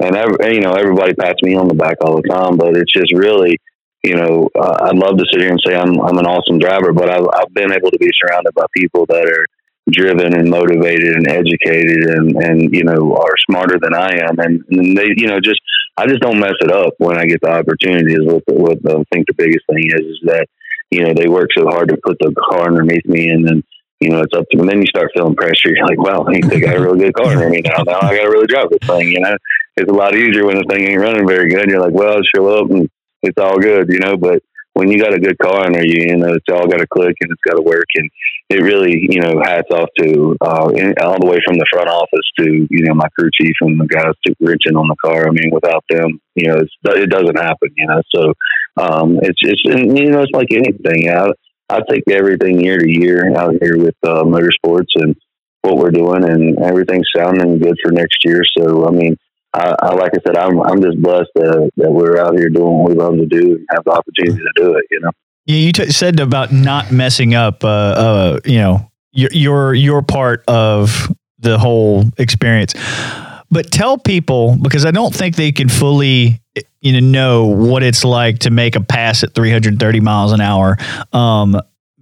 [0.00, 2.92] And every, you know, everybody pats me on the back all the time, but it's
[2.92, 3.58] just really,
[4.02, 6.92] you know, uh, I'd love to sit here and say I'm, I'm an awesome driver,
[6.92, 9.46] but I've, I've been able to be surrounded by people that are
[9.88, 14.38] driven and motivated and educated and and you know are smarter than I am.
[14.38, 15.60] And, and they you know just
[15.96, 19.02] I just don't mess it up when I get the opportunity is what, what I
[19.12, 20.46] think the biggest thing is is that
[20.90, 23.64] you know they work so hard to put the car underneath me and then
[24.00, 25.70] you know it's up to them then you start feeling pressure.
[25.74, 28.24] You're like well they got a really good car under me now now I got
[28.24, 29.36] to really drive this thing you know?
[29.76, 31.68] It's a lot easier when the thing ain't running very good.
[31.68, 32.88] You're like well show up and
[33.22, 34.16] it's all good you know?
[34.16, 34.42] But
[34.74, 37.16] when you got a good car under you, you know, it's all got to click
[37.20, 37.86] and it's got to work.
[37.96, 38.08] And
[38.50, 41.88] it really, you know, hats off to uh, in, all the way from the front
[41.88, 45.26] office to, you know, my crew chief and the guys to wrenching on the car.
[45.26, 46.62] I mean, without them, you know,
[46.94, 48.02] it doesn't happen, you know.
[48.14, 48.32] So
[48.76, 51.10] um, it's, it's, and, you know, it's like anything.
[51.10, 51.30] I,
[51.68, 55.16] I take everything year to year out here with uh, motorsports and
[55.62, 58.42] what we're doing and everything's sounding good for next year.
[58.56, 59.16] So, I mean,
[59.52, 62.78] I, I, like I said, I'm I'm just blessed that, that we're out here doing
[62.78, 64.84] what we love to do and have the opportunity to do it.
[64.90, 65.10] You know.
[65.46, 67.64] Yeah, you t- said about not messing up.
[67.64, 72.74] Uh, uh, you know, your your your part of the whole experience.
[73.50, 76.40] But tell people because I don't think they can fully
[76.80, 80.76] you know know what it's like to make a pass at 330 miles an hour.
[81.12, 81.60] Um,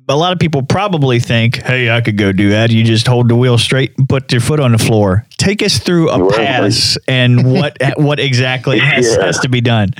[0.08, 3.28] a lot of people probably think, "Hey, I could go do that." You just hold
[3.28, 5.26] the wheel straight and put your foot on the floor.
[5.36, 9.26] Take us through a pass and what what exactly has, yeah.
[9.26, 9.90] has to be done.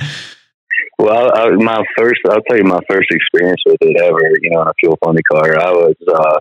[0.97, 4.19] Well, I, my first, I'll tell you my first experience with it ever.
[4.41, 6.39] You know, in a fuel funny car, I was, uh,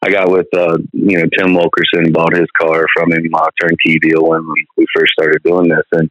[0.00, 3.98] I got with, uh, you know, Tim Wilkerson, bought his car from him, my turnkey
[3.98, 6.10] deal when we, we first started doing this, and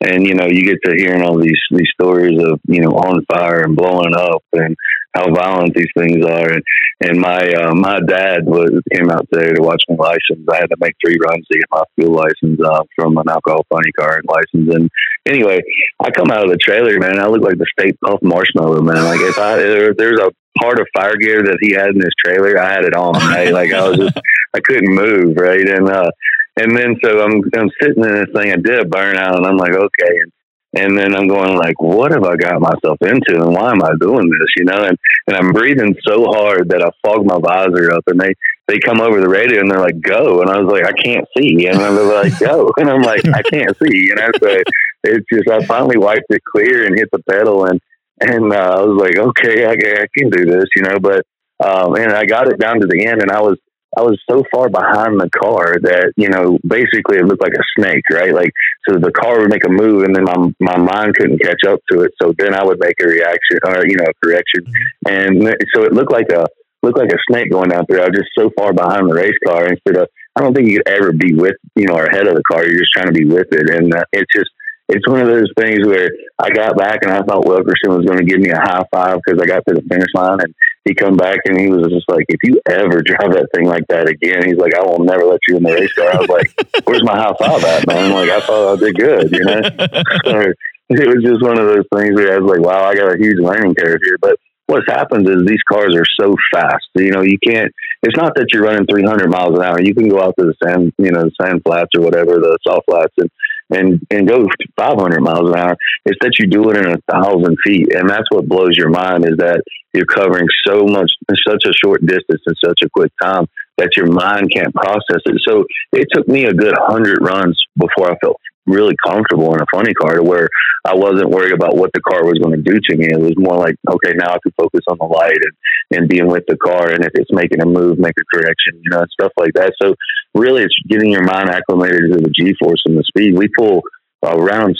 [0.00, 3.24] and you know, you get to hearing all these these stories of you know on
[3.26, 4.76] fire and blowing up and
[5.14, 6.52] how violent these things are.
[6.52, 6.62] And,
[7.00, 10.46] and my uh, my dad was came out there to watch my license.
[10.50, 13.66] I had to make three runs to get my fuel license uh, from an alcohol
[13.70, 14.74] funny car license.
[14.74, 14.90] And
[15.26, 15.60] anyway,
[16.00, 17.18] I come out of the trailer, man.
[17.18, 19.04] I look like the Stay Puft marshmallow, man.
[19.04, 22.14] Like if I if there's a part of fire gear that he had in his
[22.24, 23.14] trailer, I had it on.
[23.14, 23.52] Right?
[23.52, 24.18] Like I was just
[24.54, 25.66] I couldn't move, right?
[25.66, 26.10] And uh,
[26.56, 28.52] and then so I'm I'm sitting in this thing.
[28.52, 30.14] I did a burnout, and I'm like, okay.
[30.22, 30.32] And
[30.74, 33.92] and then I'm going like, what have I got myself into, and why am I
[34.00, 34.48] doing this?
[34.56, 38.18] You know, and and I'm breathing so hard that I fog my visor up, and
[38.18, 38.34] they
[38.68, 41.26] they come over the radio and they're like, go, and I was like, I can't
[41.36, 44.30] see, and they're like, go, and I'm like, I can't see, you know.
[44.40, 44.62] So
[45.04, 47.80] it's just I finally wiped it clear and hit the pedal, and
[48.20, 50.98] and uh, I was like, okay, I, I can do this, you know.
[50.98, 51.26] But
[51.62, 53.58] um, and I got it down to the end, and I was
[53.96, 57.66] I was so far behind the car that you know basically it looked like a
[57.76, 58.32] snake, right?
[58.32, 58.50] Like
[58.88, 61.80] so the car would make a move, and then my my mind couldn't catch up
[61.90, 62.12] to it.
[62.20, 65.08] So then I would make a reaction or you know a correction, mm-hmm.
[65.08, 66.46] and so it looked like a
[66.82, 68.00] looked like a snake going down there.
[68.00, 70.78] I was just so far behind the race car instead of I don't think you
[70.78, 72.64] could ever be with you know or ahead of the car.
[72.64, 74.50] You're just trying to be with it, and uh, it's just
[74.92, 78.18] it's one of those things where I got back and I thought Wilkerson was going
[78.18, 80.94] to give me a high five because I got to the finish line and he
[80.94, 84.08] come back and he was just like, if you ever drive that thing like that
[84.08, 86.12] again, he's like, I will never let you in the race car.
[86.12, 86.52] I was like,
[86.84, 88.10] where's my high five at, man?
[88.10, 89.60] I'm like, I thought I did good, you know?
[90.90, 93.16] it was just one of those things where I was like, wow, I got a
[93.16, 94.18] huge learning curve here.
[94.20, 94.36] But
[94.66, 96.84] what's happened is these cars are so fast.
[96.94, 97.72] You know, you can't.
[98.02, 99.80] It's not that you're running 300 miles an hour.
[99.80, 102.58] You can go out to the sand, you know, the sand flats or whatever, the
[102.66, 103.30] soft flats, and
[103.74, 104.46] and and go
[104.76, 105.76] 500 miles an hour.
[106.04, 109.24] It's that you do it in a thousand feet, and that's what blows your mind
[109.24, 109.62] is that
[109.94, 113.46] you're covering so much in such a short distance in such a quick time
[113.78, 115.40] that your mind can't process it.
[115.46, 118.36] So it took me a good hundred runs before I felt
[118.66, 120.48] really comfortable in a funny car to where
[120.84, 123.06] I wasn't worried about what the car was going to do to me.
[123.06, 126.26] It was more like, okay, now I can focus on the light and, and being
[126.26, 126.90] with the car.
[126.90, 129.72] And if it's making a move, make a correction, you know, stuff like that.
[129.80, 129.94] So
[130.34, 133.36] really it's getting your mind acclimated to the G force and the speed.
[133.36, 133.82] We pull
[134.24, 134.76] around,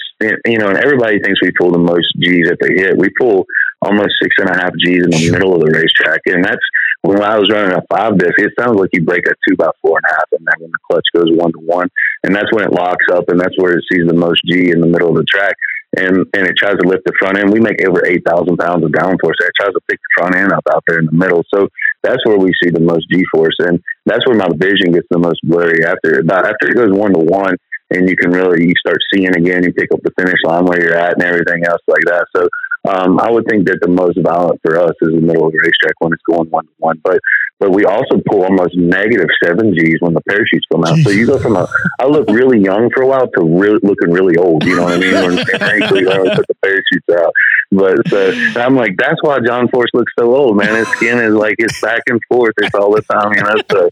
[0.46, 2.96] you know, and everybody thinks we pull the most G's that they hit.
[2.96, 3.46] We pull
[3.80, 6.20] almost six and a half G's in the middle of the racetrack.
[6.26, 6.62] And that's
[7.02, 9.70] when I was running a five disc, it sounds like you break a two by
[9.82, 11.88] four and a half and then when the clutch goes one to one.
[12.22, 14.80] And that's when it locks up and that's where it sees the most G in
[14.80, 15.54] the middle of the track.
[15.98, 17.52] And, and it tries to lift the front end.
[17.52, 19.36] We make over 8,000 pounds of downforce.
[19.42, 21.42] It tries to pick the front end up out there in the middle.
[21.52, 21.68] So
[22.02, 23.56] that's where we see the most G force.
[23.58, 27.12] And that's where my vision gets the most blurry after, about after it goes one
[27.12, 27.56] to one
[27.92, 30.80] and you can really, you start seeing again, you pick up the finish line where
[30.80, 32.24] you're at and everything else like that.
[32.34, 32.48] So
[32.88, 35.60] um, I would think that the most violent for us is the middle of the
[35.62, 37.00] racetrack when it's going one to one.
[37.04, 37.20] But
[37.60, 40.98] but we also pull almost negative seven Gs when the parachutes come out.
[40.98, 41.68] So you go from a
[42.00, 44.64] I look really young for a while to really looking really old.
[44.64, 45.14] You know what I mean?
[45.14, 47.32] When when I put the parachutes out.
[47.70, 50.74] But so I'm like, that's why John Force looks so old, man.
[50.74, 52.54] His skin is like it's back and forth.
[52.58, 53.32] It's all the time.
[53.32, 53.88] You know, so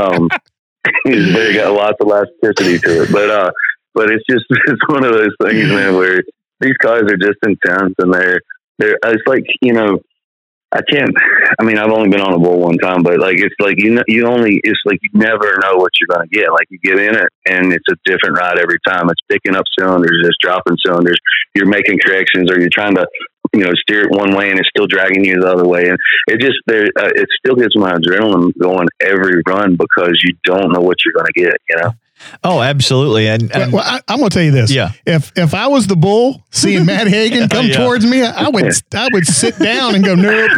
[0.00, 0.28] um,
[1.04, 3.12] he's very got lots of elasticity to it.
[3.12, 3.50] But uh,
[3.94, 6.22] but it's just it's one of those things, man, where
[6.60, 8.40] these cars are just intense and they're
[8.78, 10.00] they're it's like you know
[10.72, 11.10] I can't.
[11.58, 13.94] I mean, I've only been on a bull one time, but like it's like you
[13.94, 16.52] know, you only it's like you never know what you're going to get.
[16.52, 19.10] Like you get in it, and it's a different ride every time.
[19.10, 21.18] It's picking up cylinders, it's dropping cylinders.
[21.56, 23.06] You're making corrections, or you're trying to,
[23.52, 25.88] you know, steer it one way, and it's still dragging you the other way.
[25.88, 25.98] And
[26.28, 30.72] it just there, uh, it still gets my adrenaline going every run because you don't
[30.72, 31.56] know what you're going to get.
[31.68, 31.92] You know.
[32.44, 33.28] Oh, absolutely.
[33.28, 34.70] And, and well, I, am going to tell you this.
[34.70, 34.92] Yeah.
[35.06, 37.76] If if I was the bull seeing Matt Hagan come yeah.
[37.76, 40.50] towards me, I would I would sit down and go, nope,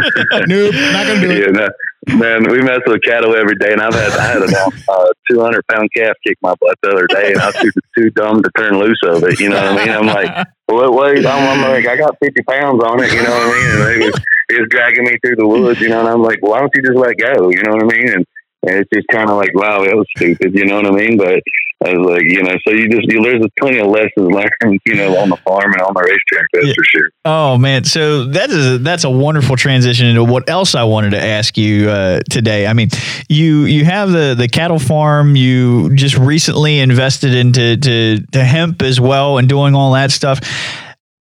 [0.47, 1.39] nope, not going to do it.
[1.39, 1.69] Yeah,
[2.09, 5.13] no, man, we mess with cattle every day, and I've had I had a uh,
[5.31, 8.43] 200 pound calf kick my butt the other day, and I was too, too dumb
[8.43, 9.41] to turn loose of it.
[9.41, 9.95] You know what I mean?
[9.95, 10.93] I'm like, what?
[10.95, 13.13] Wait, I'm, I'm like, I got 50 pounds on it.
[13.13, 13.71] You know what I mean?
[13.71, 15.81] And it was, it was dragging me through the woods.
[15.81, 17.51] You know, and I'm like, why don't you just let go?
[17.51, 18.09] You know what I mean?
[18.11, 18.27] And
[18.65, 21.17] and it's just kind of like, wow, that was stupid, you know what I mean?
[21.17, 21.43] But
[21.85, 24.95] I was like, you know, so you just, you, there's plenty of lessons learned, you
[24.95, 26.73] know, on the farm and on the racetrack, that's yeah.
[26.77, 27.11] for sure.
[27.25, 27.85] Oh man.
[27.85, 31.59] So that is, a, that's a wonderful transition into what else I wanted to ask
[31.59, 32.67] you uh, today.
[32.67, 32.89] I mean,
[33.29, 38.83] you, you have the, the cattle farm, you just recently invested into, to, to hemp
[38.83, 40.39] as well and doing all that stuff.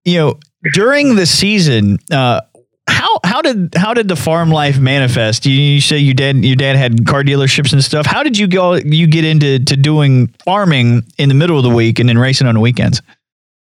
[0.03, 0.39] You know,
[0.73, 2.41] during the season, uh,
[2.89, 5.45] how how did how did the farm life manifest?
[5.45, 8.05] You, you say your dad your dad had car dealerships and stuff.
[8.05, 11.69] How did you go you get into to doing farming in the middle of the
[11.69, 13.01] week and then racing on the weekends?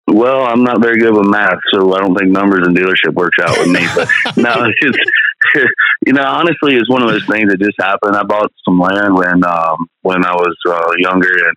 [0.07, 3.39] Well, I'm not very good with math, so I don't think numbers and dealership works
[3.41, 3.87] out with me.
[3.95, 4.99] But no, it's just
[6.07, 8.17] you know, honestly, it's one of those things that just happened.
[8.17, 11.55] I bought some land when um, when I was uh, younger and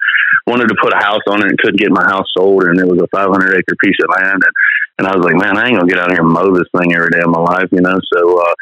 [0.48, 2.88] wanted to put a house on it and couldn't get my house sold, and it
[2.88, 4.54] was a 500 acre piece of land, and
[5.00, 6.94] and I was like, man, I ain't gonna get out here and mow this thing
[6.94, 7.98] every day of my life, you know.
[8.14, 8.54] So uh,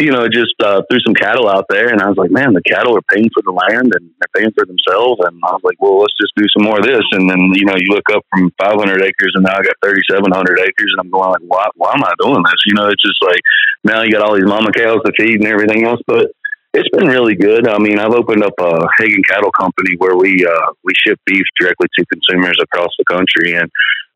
[0.00, 2.64] you know, just uh, threw some cattle out there, and I was like, man, the
[2.64, 5.20] cattle are paying for the land and they're paying for themselves.
[5.28, 7.04] And I was like, well, let's just do some more of this.
[7.12, 10.32] And then, you know, you look up from 500 acres, and now I got 3,700
[10.58, 12.64] acres, and I'm going like, why, why am I doing this?
[12.64, 13.40] You know, it's just like
[13.84, 16.32] now you got all these mama cows to feed and everything else, but
[16.72, 17.68] it's been really good.
[17.68, 21.44] I mean, I've opened up a Hagan Cattle Company where we uh, we ship beef
[21.58, 23.68] directly to consumers across the country, and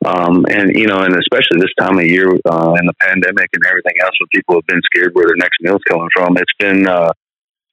[0.04, 3.66] um, and you know, and especially this time of year uh, in the pandemic and
[3.66, 6.86] everything else, when people have been scared where their next meal's coming from, it's been
[6.86, 7.10] uh,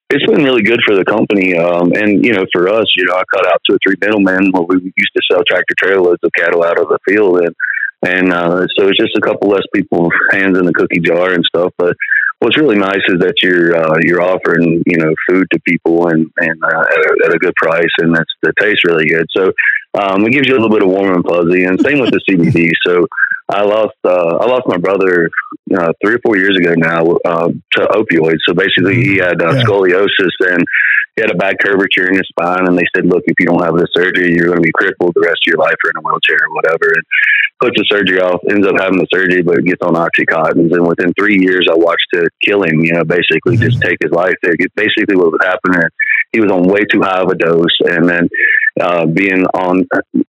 [0.09, 1.57] it's been really good for the company.
[1.57, 4.51] Um, and you know, for us, you know, I cut out two or three middlemen
[4.51, 7.55] where we used to sell tractor trailer loads of cattle out of the field, and
[8.03, 11.45] and uh, so it's just a couple less people hands in the cookie jar and
[11.45, 11.95] stuff, but
[12.41, 16.29] what's really nice is that you're uh, you're offering you know food to people and
[16.37, 19.25] and uh, at, a, at, a, good price and that's that tastes really good.
[19.35, 19.51] So
[19.93, 21.65] um, it gives you a little bit of warm and fuzzy.
[21.65, 22.71] And same with the CBD.
[22.85, 23.07] So
[23.49, 25.29] I lost uh, I lost my brother
[25.75, 28.39] uh, three or four years ago now uh, to opioids.
[28.47, 29.63] So basically, he had uh, yeah.
[29.63, 30.63] scoliosis and
[31.15, 32.67] he had a bad curvature in his spine.
[32.67, 35.13] And they said, "Look, if you don't have this surgery, you're going to be crippled
[35.15, 37.03] the rest of your life or in a wheelchair or whatever." And
[37.61, 40.73] puts the surgery off, ends up having the surgery, but gets on oxycontins.
[40.73, 42.79] And within three years, I watched it kill him.
[42.81, 43.69] You know, basically mm-hmm.
[43.69, 44.35] just take his life.
[44.43, 45.83] It, basically, what was happening,
[46.31, 48.29] he was on way too high of a dose, and then
[48.79, 49.87] uh, being on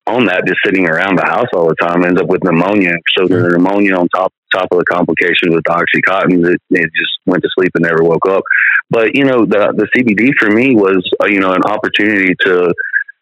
[0.08, 2.94] on that, just sitting around the house all the time, ends up with pneumonia.
[3.18, 3.54] So the mm-hmm.
[3.54, 7.72] pneumonia on top top of the complications with oxycontin, it, it just went to sleep
[7.76, 8.44] and never woke up.
[8.90, 12.74] But you know, the the CBD for me was uh, you know an opportunity to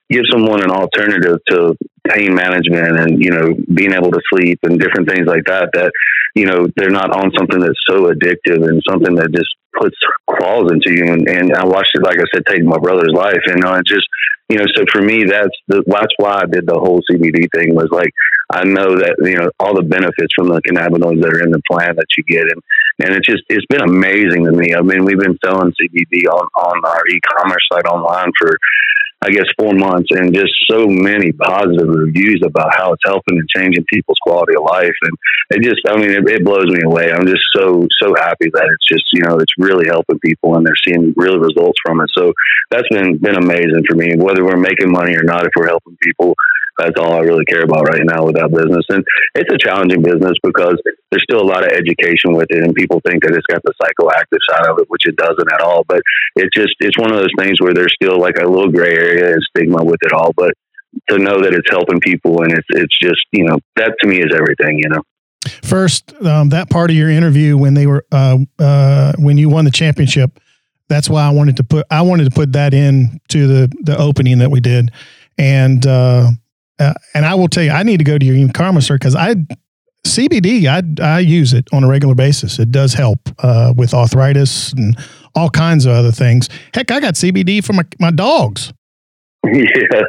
[0.09, 4.79] give someone an alternative to pain management and you know being able to sleep and
[4.79, 5.91] different things like that that
[6.35, 9.95] you know they're not on something that's so addictive and something that just puts
[10.29, 11.11] claws into you.
[11.11, 13.41] And, and I watched it like I said take my brother's life.
[13.45, 14.07] And uh, it just
[14.49, 17.75] you know so for me that's the that's why I did the whole CBD thing
[17.75, 18.11] was like
[18.51, 21.61] I know that you know all the benefits from the cannabinoids that are in the
[21.69, 22.43] plant that you get.
[22.49, 22.61] And
[22.99, 24.73] and it's just it's been amazing to me.
[24.73, 28.57] I mean we've been selling CBD on on our e-commerce site online for
[29.21, 33.49] I guess four months and just so many positive reviews about how it's helping and
[33.49, 34.95] changing people's quality of life.
[35.01, 35.13] And
[35.51, 37.11] it just, I mean, it, it blows me away.
[37.11, 40.65] I'm just so, so happy that it's just, you know, it's really helping people and
[40.65, 42.09] they're seeing real results from it.
[42.17, 42.31] So
[42.71, 45.97] that's been, been amazing for me, whether we're making money or not, if we're helping
[46.01, 46.35] people,
[46.79, 48.85] that's all I really care about right now with that business.
[48.89, 49.03] And
[49.35, 50.79] it's a challenging business because
[51.11, 53.73] there's still a lot of education with it, and people think that it's got the
[53.77, 55.83] psychoactive side of it, which it doesn't at all.
[55.87, 56.01] But
[56.35, 59.33] it's just it's one of those things where there's still like a little gray area
[59.33, 60.31] and stigma with it all.
[60.35, 60.53] But
[61.09, 64.19] to know that it's helping people and it's it's just you know that to me
[64.19, 64.79] is everything.
[64.79, 65.01] You know.
[65.63, 69.65] First, um, that part of your interview when they were uh, uh, when you won
[69.65, 70.39] the championship,
[70.87, 73.97] that's why I wanted to put I wanted to put that in to the the
[73.97, 74.91] opening that we did,
[75.37, 76.31] and uh,
[76.79, 78.35] uh, and I will tell you, I need to go to your
[78.81, 79.35] sir because I
[80.07, 82.59] CBD I I use it on a regular basis.
[82.59, 84.97] It does help uh, with arthritis and
[85.35, 86.49] all kinds of other things.
[86.73, 88.73] Heck, I got CBD for my my dogs.
[89.51, 90.01] Yeah,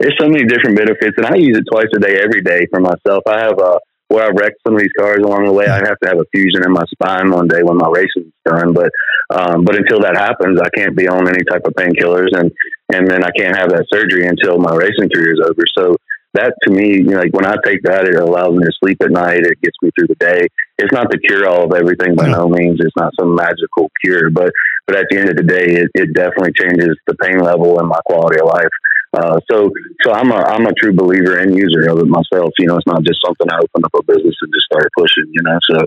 [0.00, 2.80] there's so many different benefits, and I use it twice a day, every day for
[2.80, 3.22] myself.
[3.28, 3.78] I have a
[4.10, 5.66] where I wrecked some of these cars along the way.
[5.66, 8.74] I have to have a fusion in my spine one day when my racing's done.
[8.74, 8.90] But
[9.30, 12.50] um, but until that happens, I can't be on any type of painkillers, and
[12.92, 15.62] and then I can't have that surgery until my racing career is over.
[15.78, 15.96] So
[16.34, 18.98] that to me, you know, like when I take that, it allows me to sleep
[19.00, 19.46] at night.
[19.46, 20.48] It gets me through the day.
[20.78, 22.78] It's not the cure all of everything by no means.
[22.80, 24.50] It's not some magical cure, but
[24.88, 27.86] but at the end of the day, it, it definitely changes the pain level and
[27.86, 28.74] my quality of life.
[29.12, 29.70] Uh, so,
[30.04, 32.50] so I'm a I'm a true believer and user of it myself.
[32.58, 35.26] You know, it's not just something I opened up a business and just started pushing.
[35.34, 35.78] You know, so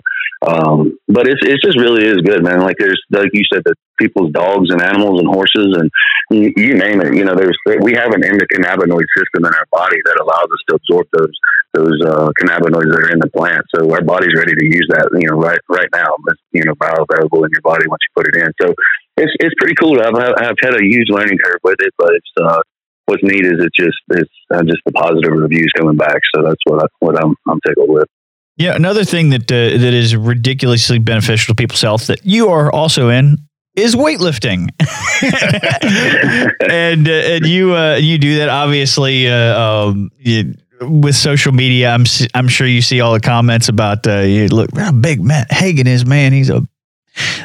[0.46, 2.60] um, but it's it just really is good, man.
[2.60, 5.90] Like there's like you said, that people's dogs and animals and horses and
[6.30, 7.14] you, you name it.
[7.14, 10.76] You know, there's we have an endocannabinoid system in our body that allows us to
[10.76, 11.34] absorb those
[11.72, 13.64] those uh, cannabinoids that are in the plant.
[13.74, 15.08] So our body's ready to use that.
[15.16, 18.28] You know, right right now, it's, you know, bioavailable in your body once you put
[18.28, 18.52] it in.
[18.60, 18.74] So
[19.16, 19.96] it's it's pretty cool.
[20.00, 22.60] I've I've had a huge learning curve with it, but it's uh,
[23.06, 26.20] what's neat is it's just it's uh, just the positive reviews coming back.
[26.34, 28.08] So that's what I, what I'm I'm tickled with.
[28.56, 32.70] Yeah, another thing that uh, that is ridiculously beneficial to people's health that you are
[32.70, 33.38] also in
[33.74, 34.68] is weightlifting,
[36.70, 41.90] and uh, and you uh, you do that obviously uh, um, you, with social media.
[41.90, 45.52] I'm I'm sure you see all the comments about uh, you look how big Matt
[45.52, 46.06] Hagan is.
[46.06, 46.66] Man, he's a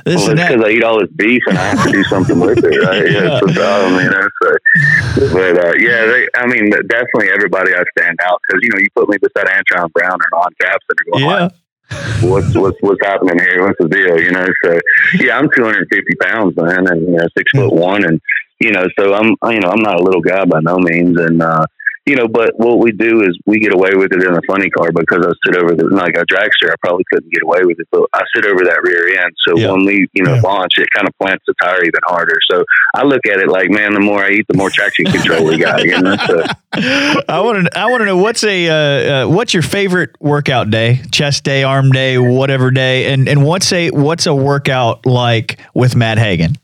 [0.06, 2.40] this well, it's because I eat all this beef and I have to do something
[2.40, 3.12] with it, right?
[3.12, 3.22] yeah.
[3.22, 4.28] That's the problem, you know.
[4.42, 8.80] So, but uh, yeah, they, I mean, definitely everybody I stand out because you know
[8.80, 12.30] you put me beside Antron Brown and Ron Capps and you're going, yeah.
[12.30, 13.66] what's what's what's happening here?
[13.66, 14.20] What's the deal?
[14.20, 14.80] You know, so
[15.20, 18.20] yeah, I'm 250 pounds, man, and you know, six foot one, and
[18.60, 21.42] you know, so I'm you know I'm not a little guy by no means, and
[21.42, 21.66] uh,
[22.06, 24.70] you know, but what we do is we get away with it in a funny
[24.70, 26.72] car because I sit over the like a dragster.
[26.72, 29.36] I probably couldn't get away with it, but I sit over that rear end.
[29.48, 29.72] So yeah.
[29.72, 30.42] when we, you know, yeah.
[30.42, 32.38] launch, it kind of plants the tire even harder.
[32.50, 32.64] So
[32.96, 35.58] I look at it like, man, the more I eat, the more traction control we
[35.58, 35.84] got.
[35.84, 36.16] You know?
[36.26, 36.44] so.
[36.74, 40.70] I want to, I want to know what's a, uh, uh, what's your favorite workout
[40.70, 41.02] day?
[41.12, 45.96] Chest day, arm day, whatever day, and and what's a what's a workout like with
[45.96, 46.56] Matt Hagan?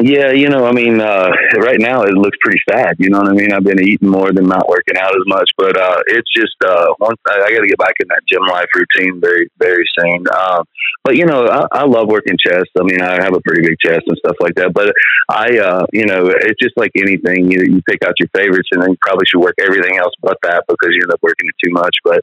[0.00, 1.28] Yeah, you know, I mean, uh,
[1.58, 2.94] right now it looks pretty sad.
[2.98, 3.52] You know what I mean?
[3.52, 6.86] I've been eating more than not working out as much, but uh, it's just uh,
[7.00, 10.24] once I, I got to get back in that gym life routine very, very soon.
[10.28, 10.64] Um,
[11.02, 12.70] but you know, I, I love working chest.
[12.78, 14.72] I mean, I have a pretty big chest and stuff like that.
[14.72, 14.92] But
[15.28, 17.50] I, uh, you know, it's just like anything.
[17.50, 20.38] You you pick out your favorites, and then you probably should work everything else but
[20.44, 21.96] that because you end up working it too much.
[22.04, 22.20] But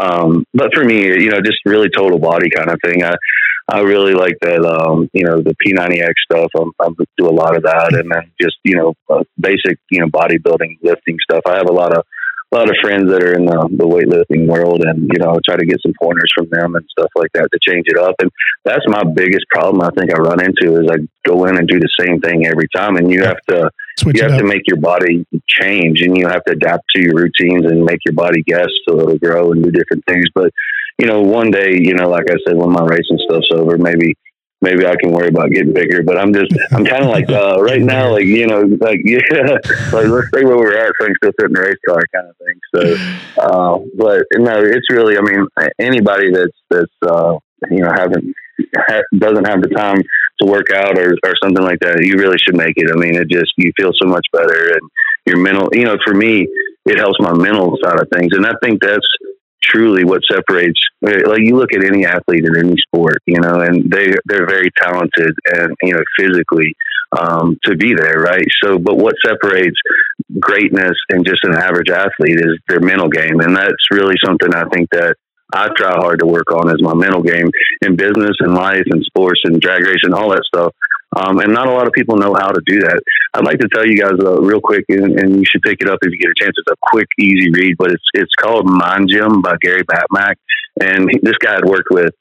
[0.00, 3.04] um, but for me, you know, just really total body kind of thing.
[3.04, 3.14] I
[3.70, 6.50] I really like that, um, you know, the P90X stuff.
[6.56, 6.88] I'm, I
[7.18, 10.78] do a lot of that, and then just you know, uh, basic you know bodybuilding,
[10.82, 11.42] lifting stuff.
[11.46, 12.04] I have a lot of
[12.50, 15.56] a lot of friends that are in the, the weightlifting world, and you know, try
[15.56, 18.14] to get some pointers from them and stuff like that to change it up.
[18.20, 18.30] And
[18.64, 19.82] that's my biggest problem.
[19.82, 20.96] I think I run into is I
[21.28, 24.22] go in and do the same thing every time, and you have to Switch you
[24.22, 27.84] have to make your body change, and you have to adapt to your routines and
[27.84, 30.24] make your body guess so it'll grow and do different things.
[30.34, 30.52] But
[30.98, 34.14] you know, one day, you know, like I said, when my racing stuff's over, maybe
[34.60, 36.02] maybe I can worry about getting bigger.
[36.02, 39.58] But I'm just, I'm kind of like uh, right now, like you know, like yeah,
[39.92, 42.28] like let's say where we're at, I can still fit in the race car, kind
[42.28, 42.58] of thing.
[42.74, 45.46] So, uh, but no, it's really, I mean,
[45.78, 47.38] anybody that's that's uh,
[47.70, 48.34] you know haven't
[48.76, 50.02] ha- doesn't have the time
[50.40, 52.90] to work out or or something like that, you really should make it.
[52.90, 54.90] I mean, it just you feel so much better and
[55.26, 55.68] your mental.
[55.72, 56.48] You know, for me,
[56.86, 59.06] it helps my mental side of things, and I think that's
[59.62, 60.80] truly what separates.
[61.00, 64.70] Like you look at any athlete in any sport, you know, and they they're very
[64.80, 66.74] talented and you know physically
[67.16, 68.46] um, to be there, right?
[68.62, 69.76] So, but what separates
[70.38, 74.64] greatness and just an average athlete is their mental game, and that's really something I
[74.68, 75.16] think that
[75.52, 77.50] I try hard to work on is my mental game
[77.82, 80.74] in business and life and sports and drag racing, and all that stuff.
[81.16, 83.00] Um, and not a lot of people know how to do that.
[83.34, 85.88] I'd like to tell you guys uh, real quick, and, and, you should pick it
[85.88, 86.54] up if you get a chance.
[86.56, 90.34] It's a quick, easy read, but it's it's called Mind Gym by Gary Batmack,
[90.82, 92.12] and he, this guy had worked with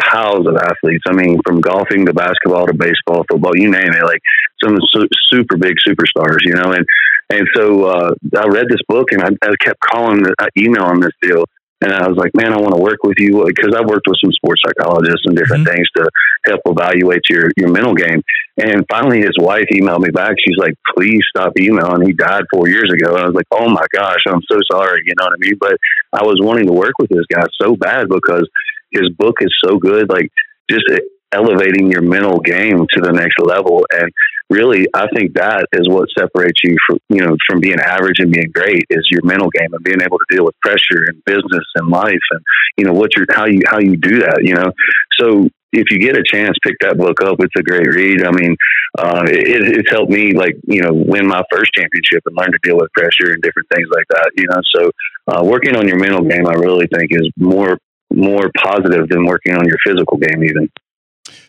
[0.00, 1.04] piles of athletes.
[1.08, 4.04] I mean, from golfing to basketball to baseball, football, you name it.
[4.04, 4.22] Like
[4.62, 6.72] some su- super big superstars, you know.
[6.72, 6.86] And
[7.30, 11.12] and so uh, I read this book, and I, I kept calling, uh, emailing this
[11.20, 11.44] deal
[11.82, 14.20] and I was like, man, I want to work with you because I worked with
[14.22, 15.76] some sports psychologists and different mm-hmm.
[15.76, 16.10] things to
[16.46, 18.22] help evaluate your, your mental game.
[18.58, 20.36] And finally, his wife emailed me back.
[20.44, 22.06] She's like, please stop emailing.
[22.06, 23.14] He died four years ago.
[23.14, 25.00] And I was like, oh my gosh, I'm so sorry.
[25.06, 25.56] You know what I mean?
[25.58, 25.76] But
[26.12, 28.46] I was wanting to work with this guy so bad because
[28.90, 30.10] his book is so good.
[30.10, 30.28] Like,
[30.68, 30.84] just
[31.32, 33.86] elevating your mental game to the next level.
[33.92, 34.10] And
[34.48, 38.32] really, I think that is what separates you from you know from being average and
[38.32, 41.64] being great is your mental game and being able to deal with pressure in business
[41.76, 42.40] and life and
[42.76, 44.40] you know what your how you how you do that.
[44.42, 44.72] You know,
[45.18, 47.36] so if you get a chance, pick that book up.
[47.38, 48.24] It's a great read.
[48.24, 48.56] I mean,
[48.98, 52.58] uh, it, it's helped me like you know win my first championship and learn to
[52.62, 54.30] deal with pressure and different things like that.
[54.36, 54.90] You know, so
[55.28, 57.78] uh, working on your mental game, I really think is more
[58.12, 60.68] more positive than working on your physical game even.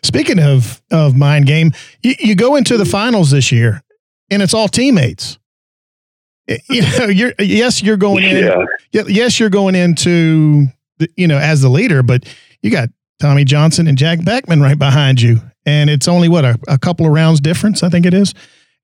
[0.02, 1.72] Speaking of of mind game,
[2.02, 3.82] you, you go into the finals this year,
[4.30, 5.38] and it's all teammates.
[6.48, 8.44] Eh, you know, you're yes, you're going in.
[8.92, 9.02] Yeah.
[9.06, 10.66] Yes, you're going into
[10.98, 12.24] the, you know as the leader, but
[12.62, 12.88] you got
[13.20, 17.06] Tommy Johnson and Jack Beckman right behind you, and it's only what a, a couple
[17.06, 18.34] of rounds difference, I think it is.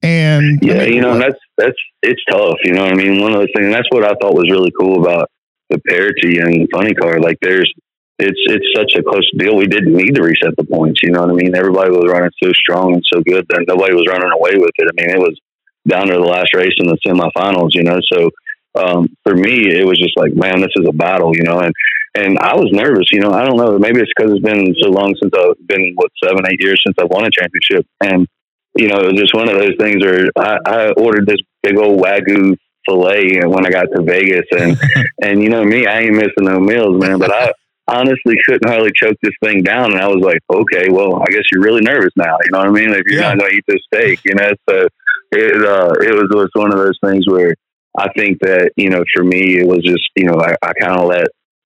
[0.02, 2.56] And yeah, I mean, you know, uh, that's that's it's tough.
[2.64, 3.20] You know what I mean?
[3.20, 3.72] One of those things.
[3.72, 5.28] That's what I thought was really cool about
[5.70, 7.20] the parity and the funny car.
[7.20, 7.72] Like, there's
[8.18, 9.56] it's it's such a close deal.
[9.56, 11.00] We didn't need to reset the points.
[11.02, 11.54] You know what I mean?
[11.54, 14.90] Everybody was running so strong and so good that nobody was running away with it.
[14.90, 15.38] I mean, it was
[15.86, 17.74] down to the last race in the semifinals.
[17.74, 18.30] You know, so
[18.74, 21.30] um, for me, it was just like, man, this is a battle.
[21.34, 21.72] You know, and
[22.14, 23.12] and I was nervous.
[23.12, 23.78] You know, I don't know.
[23.78, 26.96] Maybe it's because it's been so long since I've been what seven, eight years since
[26.98, 28.26] I've won a championship, and
[28.74, 31.78] you know, it was just one of those things where I, I ordered this big
[31.78, 32.56] old wagyu
[32.86, 34.76] fillet when I got to Vegas, and
[35.22, 37.18] and you know me, I ain't missing no meals, man.
[37.18, 37.52] But I
[37.88, 39.92] honestly couldn't hardly choke this thing down.
[39.92, 42.36] And I was like, okay, well, I guess you're really nervous now.
[42.44, 42.90] You know what I mean?
[42.90, 43.30] If you're yeah.
[43.30, 44.86] not going to eat this steak, you know, so
[45.32, 47.54] it, uh, it was, was one of those things where
[47.98, 51.00] I think that, you know, for me, it was just, you know, I, I kind
[51.00, 51.26] of let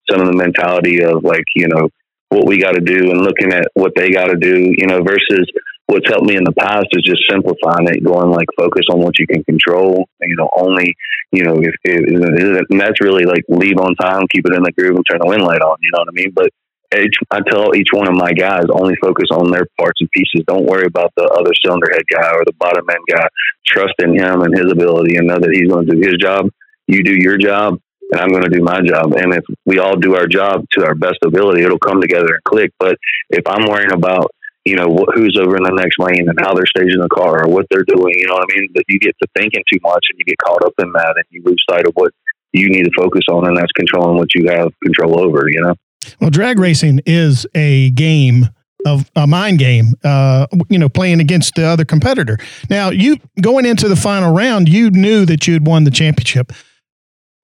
[0.09, 1.89] some of the mentality of like, you know,
[2.29, 5.03] what we got to do and looking at what they got to do, you know,
[5.03, 5.51] versus
[5.91, 9.19] what's helped me in the past is just simplifying it, going like focus on what
[9.19, 10.07] you can control.
[10.21, 10.95] You know, only
[11.31, 14.71] you know if, if and that's really like leave on time, keep it in the
[14.71, 15.75] groove, and turn the win light on.
[15.81, 16.31] You know what I mean?
[16.33, 16.49] But
[16.95, 20.47] each, I tell each one of my guys only focus on their parts and pieces.
[20.47, 23.27] Don't worry about the other cylinder head guy or the bottom end guy.
[23.67, 26.47] Trust in him and his ability, and know that he's going to do his job.
[26.87, 27.79] You do your job,
[28.11, 29.13] and I'm going to do my job.
[29.13, 32.43] And if we all do our job to our best ability, it'll come together and
[32.43, 32.71] click.
[32.79, 32.97] But
[33.29, 34.31] if I'm worrying about
[34.65, 37.45] you know, wh- who's over in the next lane and how they're staging the car
[37.45, 38.13] or what they're doing.
[38.17, 38.69] You know what I mean?
[38.75, 41.25] That you get to thinking too much and you get caught up in that and
[41.29, 42.13] you lose sight of what
[42.53, 45.49] you need to focus on, and that's controlling what you have control over.
[45.49, 45.75] You know.
[46.19, 48.49] Well, drag racing is a game
[48.85, 52.37] of a mind game, uh, you know, playing against the other competitor.
[52.69, 56.51] Now, you going into the final round, you knew that you had won the championship.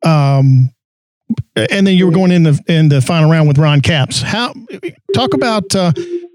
[0.03, 0.71] Um,
[1.55, 4.21] and then you were going in the in the final round with Ron Capps.
[4.21, 4.53] How
[5.13, 5.91] talk about uh,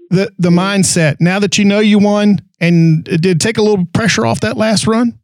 [0.09, 4.25] the the mindset now that you know you won and did take a little pressure
[4.25, 5.19] off that last run?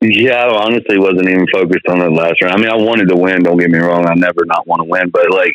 [0.00, 2.52] Yeah, I honestly wasn't even focused on the last run.
[2.52, 3.42] I mean, I wanted to win.
[3.42, 4.06] Don't get me wrong.
[4.06, 5.54] I never not want to win, but like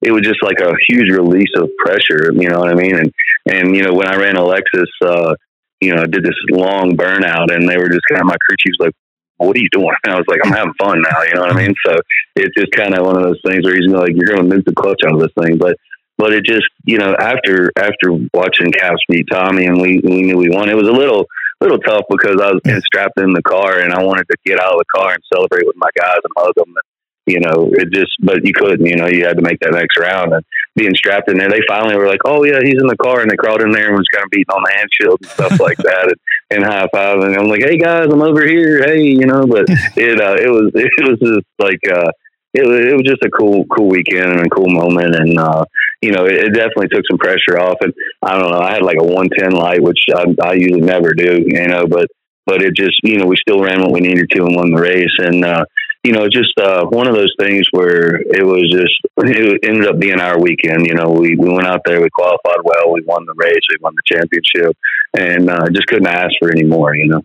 [0.00, 2.32] it was just like a huge release of pressure.
[2.32, 2.96] You know what I mean?
[2.96, 3.12] And
[3.46, 5.34] and you know when I ran Alexis, uh,
[5.80, 8.56] you know, I did this long burnout, and they were just kind of my crew
[8.58, 8.94] chief was like,
[9.36, 11.52] "What are you doing?" And I was like, "I'm having fun now." You know what
[11.52, 11.74] I mean?
[11.84, 11.96] So
[12.36, 14.64] it's just kind of one of those things where he's like, "You're going to move
[14.64, 15.76] the clutch out of this thing," but
[16.18, 20.36] but it just you know after after watching Capps beat Tommy and we we knew
[20.36, 21.26] we won, it was a little
[21.64, 22.78] little tough because I was yeah.
[22.80, 25.66] strapped in the car and I wanted to get out of the car and celebrate
[25.66, 26.68] with my guys and hug them.
[26.68, 26.86] And,
[27.26, 29.98] you know, it just, but you couldn't, you know, you had to make that next
[29.98, 30.44] round and
[30.76, 31.48] being strapped in there.
[31.48, 33.22] They finally were like, oh, yeah, he's in the car.
[33.22, 35.30] And they crawled in there and was kind of beating on the hand shield and
[35.30, 37.20] stuff like that and, and high five.
[37.20, 38.84] And I'm like, hey, guys, I'm over here.
[38.84, 39.64] Hey, you know, but
[39.96, 42.10] it, uh, it was, it was just like, uh,
[42.52, 45.16] it was, it was just a cool, cool weekend and a cool moment.
[45.16, 45.64] And, uh,
[46.04, 47.78] you know, it, it, definitely took some pressure off.
[47.80, 47.92] And
[48.22, 51.42] I don't know, I had like a 110 light, which I, I usually never do,
[51.46, 52.08] you know, but
[52.46, 54.80] but it just you know we still ran what we needed to and won the
[54.80, 55.16] race.
[55.18, 55.64] And uh,
[56.02, 59.98] you know, just uh, one of those things where it was just it ended up
[59.98, 60.86] being our weekend.
[60.86, 63.76] You know, we we went out there, we qualified well, we won the race, we
[63.80, 64.76] won the championship,
[65.14, 66.94] and uh, just couldn't ask for any more.
[66.94, 67.22] You know.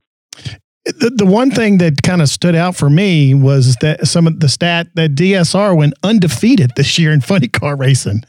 [0.86, 4.40] The, the one thing that kind of stood out for me was that some of
[4.40, 8.24] the stat that DSR went undefeated this year in funny car racing.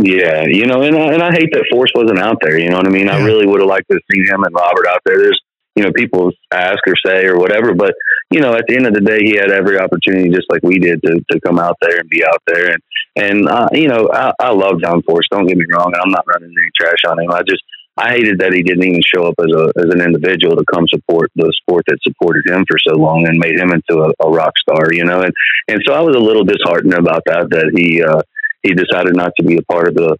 [0.00, 2.58] Yeah, you know, and I, and I hate that Force wasn't out there.
[2.58, 3.06] You know what I mean?
[3.06, 3.16] Yeah.
[3.16, 5.18] I really would have liked to see him and Robert out there.
[5.18, 5.40] There's,
[5.74, 7.94] you know, people ask or say or whatever, but
[8.30, 10.78] you know, at the end of the day, he had every opportunity, just like we
[10.78, 12.70] did, to, to come out there and be out there.
[12.70, 12.82] And
[13.16, 15.26] and uh, you know, I, I love John Force.
[15.30, 15.92] Don't get me wrong.
[15.94, 17.32] I'm not running any trash on him.
[17.32, 17.62] I just
[17.96, 20.86] I hated that he didn't even show up as a as an individual to come
[20.86, 24.30] support the sport that supported him for so long and made him into a, a
[24.30, 24.92] rock star.
[24.92, 25.34] You know, and
[25.66, 27.50] and so I was a little disheartened about that.
[27.50, 28.02] That he.
[28.02, 28.22] Uh,
[28.62, 30.16] he decided not to be a part of the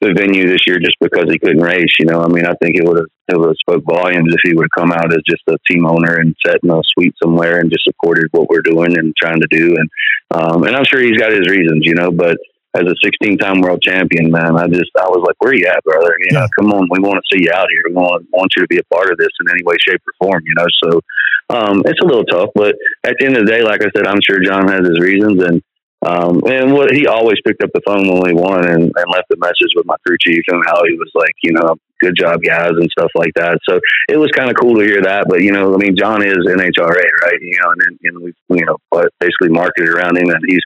[0.00, 1.92] the venue this year just because he couldn't race.
[1.98, 4.40] You know, I mean, I think it would have it would have spoke volumes if
[4.42, 7.14] he would have come out as just a team owner and sat in a suite
[7.22, 9.76] somewhere and just supported what we're doing and trying to do.
[9.76, 9.90] And
[10.30, 12.38] um, and I'm sure he's got his reasons, you know, but.
[12.72, 15.66] As a 16 time world champion, man, I just, I was like, where are you
[15.66, 16.14] at, brother?
[16.20, 17.82] You know, come on, we want to see you out here.
[17.88, 20.28] We want, want you to be a part of this in any way, shape, or
[20.28, 20.66] form, you know?
[20.84, 21.00] So,
[21.50, 24.06] um, it's a little tough, but at the end of the day, like I said,
[24.06, 25.60] I'm sure John has his reasons and,
[26.06, 29.30] um, and what he always picked up the phone when we won and, and left
[29.32, 32.40] a message with my crew chief and how he was like, you know, good job,
[32.42, 33.58] guys, and stuff like that.
[33.68, 33.78] So
[34.08, 35.26] it was kind of cool to hear that.
[35.28, 37.40] But you know, I mean, John is NHRA, right?
[37.40, 38.76] You know, and, and we, you know,
[39.20, 40.62] basically marketed around him, and he's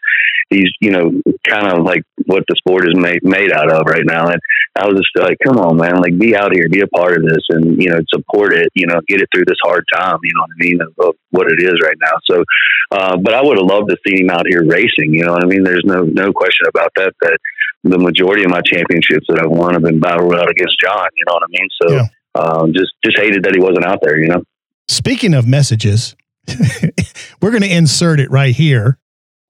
[0.50, 1.10] he's you know
[1.46, 4.28] kind of like what the sport is made made out of right now.
[4.28, 4.40] And
[4.76, 7.24] I was just like, come on, man, like be out here, be a part of
[7.24, 8.68] this, and you know, support it.
[8.74, 10.18] You know, get it through this hard time.
[10.22, 12.16] You know what I mean of, of what it is right now.
[12.24, 12.44] So,
[12.90, 15.14] uh, but I would have loved to see him out here racing.
[15.14, 15.64] You know what I mean?
[15.64, 17.12] There's no no question about that.
[17.20, 17.38] That
[17.84, 21.06] the majority of my championships that I've won have been battle out against John.
[21.26, 21.68] Know what I mean?
[21.82, 22.06] So, Yeah.
[22.40, 24.18] um, just just hated that he wasn't out there.
[24.20, 24.42] You know.
[24.88, 26.14] Speaking of messages,
[27.40, 28.98] we're going to insert it right here.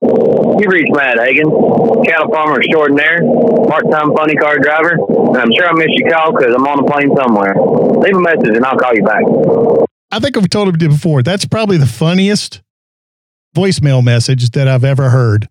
[0.03, 1.47] You reached Matt Hagan,
[2.05, 3.21] cattle farmer extraordinaire,
[3.69, 6.91] part-time funny car driver, and I'm sure I missed your call because I'm on a
[6.91, 7.55] plane somewhere.
[8.01, 9.23] Leave a message and I'll call you back.
[10.13, 11.23] I think I've told him before.
[11.23, 12.63] That's probably the funniest
[13.57, 15.49] voicemail message that I've ever heard.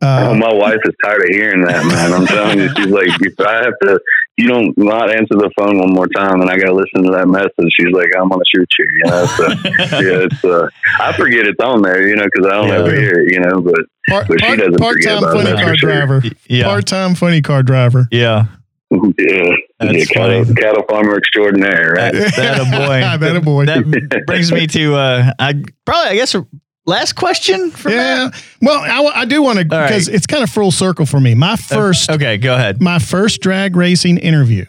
[0.00, 2.12] Oh, Uh, my wife is tired of hearing that, man.
[2.12, 3.98] I'm telling you, she's like, if I have to,
[4.36, 7.10] you don't not answer the phone one more time, and I got to listen to
[7.10, 7.72] that message.
[7.78, 9.26] She's like, I'm gonna shoot you, you know.
[9.26, 9.48] So
[10.00, 10.68] yeah, it's uh,
[11.00, 12.74] I forget it's on there, you know, because I don't Yeah.
[12.78, 13.60] ever hear it, you know.
[13.60, 15.90] But part, but she doesn't forget part-time about funny it, car sure.
[15.90, 16.22] driver.
[16.48, 16.64] Yeah.
[16.64, 18.06] Part-time funny car driver.
[18.12, 18.46] Yeah.
[18.90, 19.42] yeah,
[19.80, 22.12] That's yeah cattle, cattle farmer extraordinaire, right?
[22.14, 23.00] That a boy.
[23.26, 23.66] that a boy.
[23.66, 26.34] That brings me to uh, I probably I guess
[26.88, 28.30] last question for yeah.
[28.60, 29.88] Well, I, I do want to All right.
[29.88, 31.34] because it's kind of full circle for me.
[31.34, 32.80] My first, Okay, go ahead.
[32.82, 34.64] my first drag racing interview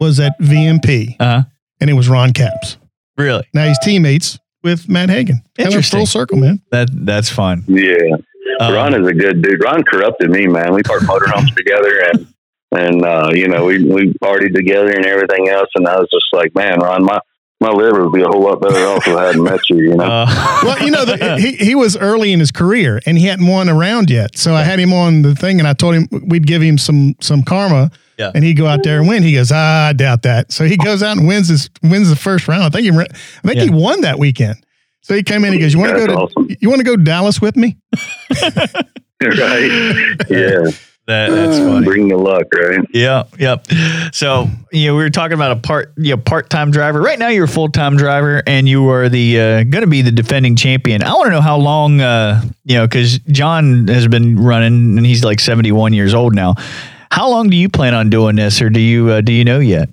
[0.00, 1.42] was at VMP, Uh huh.
[1.80, 2.76] and it was Ron Capps.
[3.16, 3.44] Really?
[3.54, 5.36] Now he's teammates with Matt Hagan.
[5.56, 6.00] Kind of Interesting.
[6.00, 6.60] full circle, man.
[6.70, 7.64] That that's fun.
[7.68, 8.16] Yeah,
[8.60, 9.62] Um, Ron is a good dude.
[9.62, 10.72] Ron corrupted me, man.
[10.74, 12.26] We parked motorhomes together, and
[12.72, 15.68] and uh, you know we we partied together and everything else.
[15.74, 17.18] And I was just like, man, Ron, my
[17.60, 19.76] my liver would be a whole lot better off if I hadn't met you.
[19.76, 20.04] You know.
[20.04, 20.26] uh,
[20.64, 23.68] Well, you know, the, he, he was early in his career and he hadn't won
[23.68, 24.36] around yet.
[24.38, 27.14] So I had him on the thing and I told him we'd give him some
[27.20, 28.30] some karma Yeah.
[28.34, 29.22] and he'd go out there and win.
[29.22, 30.52] He goes, ah, I doubt that.
[30.52, 32.64] So he goes out and wins his wins the first round.
[32.64, 33.04] I think he I
[33.48, 34.56] think he won that weekend.
[35.02, 35.46] So he came in.
[35.46, 36.48] And he goes, "You want to go to awesome.
[36.60, 37.76] you want to go Dallas with me?"
[39.22, 40.16] right?
[40.30, 40.70] Yeah.
[41.06, 41.84] That, that's funny.
[41.84, 42.80] Bring the luck, right?
[42.92, 43.66] Yeah, yep.
[44.12, 47.00] So you know, we were talking about a part, you know, part-time driver.
[47.00, 50.12] Right now, you're a full-time driver, and you are the uh, going to be the
[50.12, 51.02] defending champion.
[51.02, 55.06] I want to know how long, uh, you know, because John has been running, and
[55.06, 56.54] he's like 71 years old now.
[57.10, 59.58] How long do you plan on doing this, or do you uh, do you know
[59.58, 59.88] yet?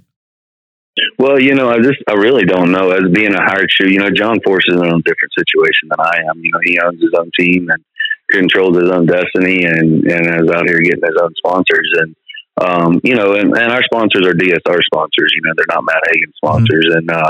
[1.19, 2.91] Well, you know, I just I really don't know.
[2.91, 5.99] As being a hired shoe, you know, John Force is in a different situation than
[5.99, 6.39] I am.
[6.41, 7.83] You know, he owns his own team and
[8.29, 11.89] controls his own destiny, and and is out here getting his own sponsors.
[11.97, 12.15] And
[12.59, 15.31] um, you know, and, and our sponsors are DSR sponsors.
[15.35, 17.29] You know, they're not Matt Hagan sponsors, and uh,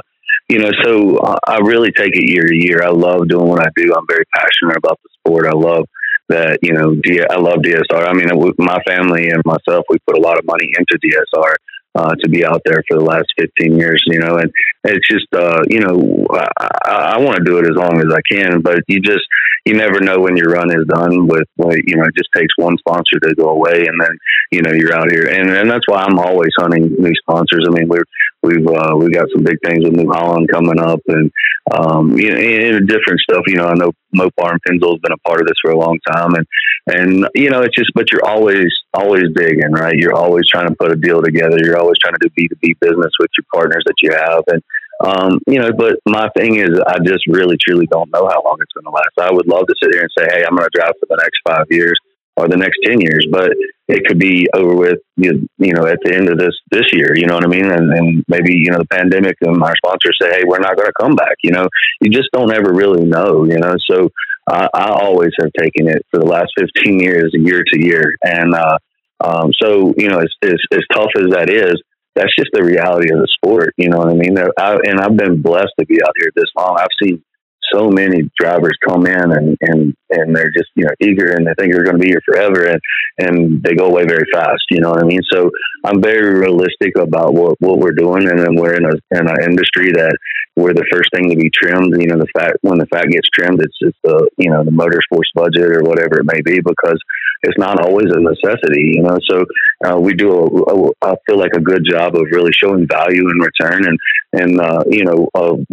[0.50, 2.82] you know, so I really take it year to year.
[2.84, 3.94] I love doing what I do.
[3.94, 5.48] I'm very passionate about the sport.
[5.48, 5.86] I love
[6.30, 6.60] that.
[6.62, 8.08] You know, D- I love DSR.
[8.08, 11.56] I mean, my family and myself, we put a lot of money into DSR
[11.98, 14.52] uh, to be out there for the last 15 years, you know, and
[14.84, 18.22] it's just, uh, you know, I, I want to do it as long as I
[18.30, 19.26] can, but you just,
[19.66, 22.54] you never know when your run is done with, like, you know, it just takes
[22.56, 24.18] one sponsor to go away and then,
[24.52, 25.28] you know, you're out here.
[25.28, 27.66] And, and that's why I'm always hunting new sponsors.
[27.68, 28.06] I mean, we're,
[28.48, 31.32] we've, uh, we've got some big things with New Holland coming up and,
[31.72, 35.12] um, you know, and different stuff, you know, I know Mopar and Pennzoil has been
[35.12, 36.48] a part of this for a long time and,
[36.88, 39.96] and, you know, it's just, but you're always, always digging, right?
[39.96, 41.58] You're always trying to put a deal together.
[41.62, 44.44] You're always trying to do B2B business with your partners that you have.
[44.48, 44.64] And,
[45.04, 48.58] um, you know, but my thing is, I just really, truly don't know how long
[48.62, 49.30] it's going to last.
[49.30, 51.22] I would love to sit here and say, hey, I'm going to drive for the
[51.22, 52.00] next five years
[52.38, 53.50] or the next 10 years, but
[53.88, 57.26] it could be over with, you know, at the end of this, this year, you
[57.26, 57.66] know what I mean?
[57.66, 60.88] And, and maybe, you know, the pandemic and our sponsors say, Hey, we're not going
[60.88, 61.36] to come back.
[61.44, 61.68] You know,
[62.00, 63.76] you just don't ever really know, you know?
[63.90, 64.10] So
[64.48, 68.04] I, I always have taken it for the last 15 years, year to year.
[68.22, 68.78] And, uh,
[69.20, 71.82] um, so, you know, as, as, as tough as that is,
[72.14, 73.74] that's just the reality of the sport.
[73.78, 74.38] You know what I mean?
[74.38, 76.78] I, and I've been blessed to be out here this long.
[76.80, 77.24] I've seen
[77.72, 81.54] so many drivers come in and, and, and they're just, you know, eager and they
[81.58, 82.82] think they're going to be here forever and,
[83.20, 84.64] and they go away very fast.
[84.70, 85.22] You know what I mean?
[85.32, 85.50] So
[85.84, 88.30] I'm very realistic about what, what we're doing.
[88.30, 90.16] And then we're in a, in an industry that
[90.56, 91.94] we're the first thing to be trimmed.
[92.00, 94.72] You know, the fat, when the fat gets trimmed, it's just the, you know, the
[94.72, 97.00] motorsports budget or whatever it may be, because
[97.44, 99.18] it's not always a necessity, you know.
[99.30, 99.46] So
[99.86, 103.30] uh, we do, a, a, I feel like a good job of really showing value
[103.30, 104.00] in return and
[104.34, 105.30] and uh, you know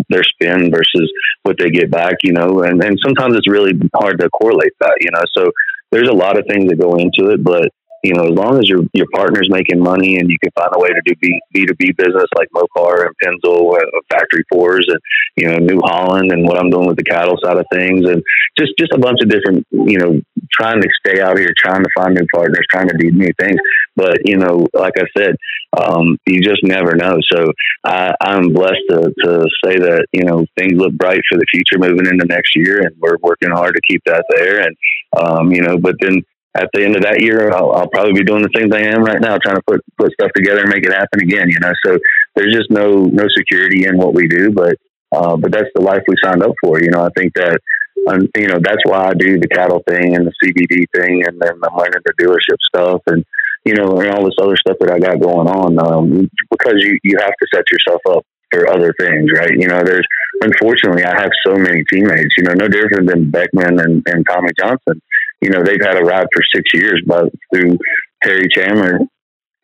[0.08, 2.62] their spend versus what they get back, you know.
[2.62, 5.22] And and sometimes it's really hard to correlate that, you know.
[5.36, 5.52] So
[5.90, 7.68] there's a lot of things that go into it, but
[8.04, 10.78] you know, as long as your your partner's making money and you can find a
[10.78, 15.00] way to do B two B business like Mopar and Pennzoil, and Factory Fours, and
[15.36, 18.22] you know New Holland, and what I'm doing with the cattle side of things, and
[18.58, 20.20] just just a bunch of different, you know,
[20.52, 23.56] trying to stay out here, trying to find new partners, trying to do new things.
[23.96, 25.36] But you know, like I said,
[25.80, 27.16] um, you just never know.
[27.32, 27.52] So
[27.84, 31.78] I, I'm blessed to to say that you know things look bright for the future
[31.78, 34.60] moving into next year, and we're working hard to keep that there.
[34.60, 34.76] And
[35.16, 36.22] um, you know, but then
[36.54, 38.94] at the end of that year, I'll, I'll, probably be doing the same thing I
[38.94, 41.50] am right now, trying to put put stuff together and make it happen again.
[41.50, 41.98] You know, so
[42.34, 44.78] there's just no no security in what we do, but
[45.10, 46.80] uh, but that's the life we signed up for.
[46.80, 47.58] You know, I think that
[48.06, 51.40] um, you know that's why I do the cattle thing and the CBD thing, and
[51.40, 53.24] then I'm learning the dealership stuff and
[53.64, 56.98] you know and all this other stuff that I got going on um, because you
[57.02, 59.50] you have to set yourself up for other things, right?
[59.58, 60.06] You know, there's
[60.40, 62.30] unfortunately I have so many teammates.
[62.38, 65.02] You know, no different than Beckman and, and Tommy Johnson
[65.40, 67.78] you know, they've had a ride for six years, but through
[68.22, 69.00] Terry Chandler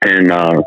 [0.04, 0.62] and uh,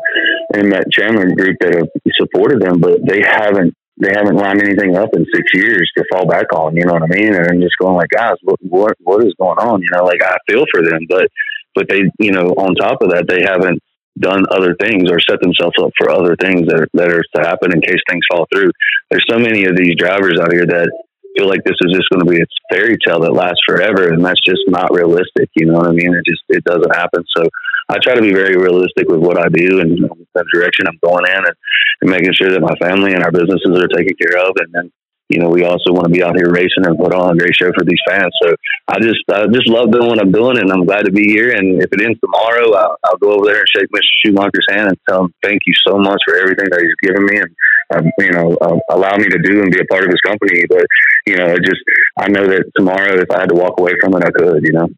[0.54, 4.96] and that Chandler group that have supported them, but they haven't they haven't lined anything
[4.96, 6.76] up in six years to fall back on.
[6.76, 7.34] You know what I mean?
[7.34, 9.82] And I'm just going like, guys, what what what is going on?
[9.82, 11.28] You know, like I feel for them, but
[11.74, 13.82] but they, you know, on top of that, they haven't
[14.18, 17.42] done other things or set themselves up for other things that are, that are to
[17.42, 18.70] happen in case things fall through.
[19.10, 20.90] There's so many of these drivers out here that
[21.36, 24.24] feel like this is just going to be a fairy tale that lasts forever, and
[24.24, 25.50] that's just not realistic.
[25.54, 26.14] You know what I mean?
[26.14, 27.24] It just it doesn't happen.
[27.36, 27.48] So
[27.88, 31.26] I try to be very realistic with what I do and the direction I'm going
[31.28, 31.56] in, and,
[32.02, 34.90] and making sure that my family and our businesses are taken care of, and then
[35.28, 37.56] you know, we also want to be out here racing and put on a great
[37.56, 38.30] show for these fans.
[38.42, 38.54] So
[38.88, 41.50] I just, I just love doing what I'm doing, and I'm glad to be here.
[41.50, 44.12] And if it ends tomorrow, I'll, I'll go over there and shake Mr.
[44.20, 47.38] Schumacher's hand and tell him thank you so much for everything that he's given me,
[47.38, 47.50] and
[47.94, 50.64] um, you know, uh, allow me to do and be a part of his company.
[50.68, 50.84] But
[51.26, 51.80] you know, it just,
[52.18, 54.62] I know that tomorrow, if I had to walk away from it, I could.
[54.62, 54.88] You know.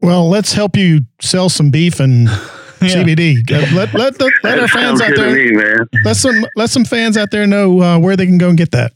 [0.00, 2.28] Well, let's help you sell some beef and.
[2.82, 3.02] Yeah.
[3.02, 3.50] CBD.
[3.50, 5.32] Uh, let let the, let our fans out there.
[5.32, 8.58] Me, let some let some fans out there know uh, where they can go and
[8.58, 8.92] get that.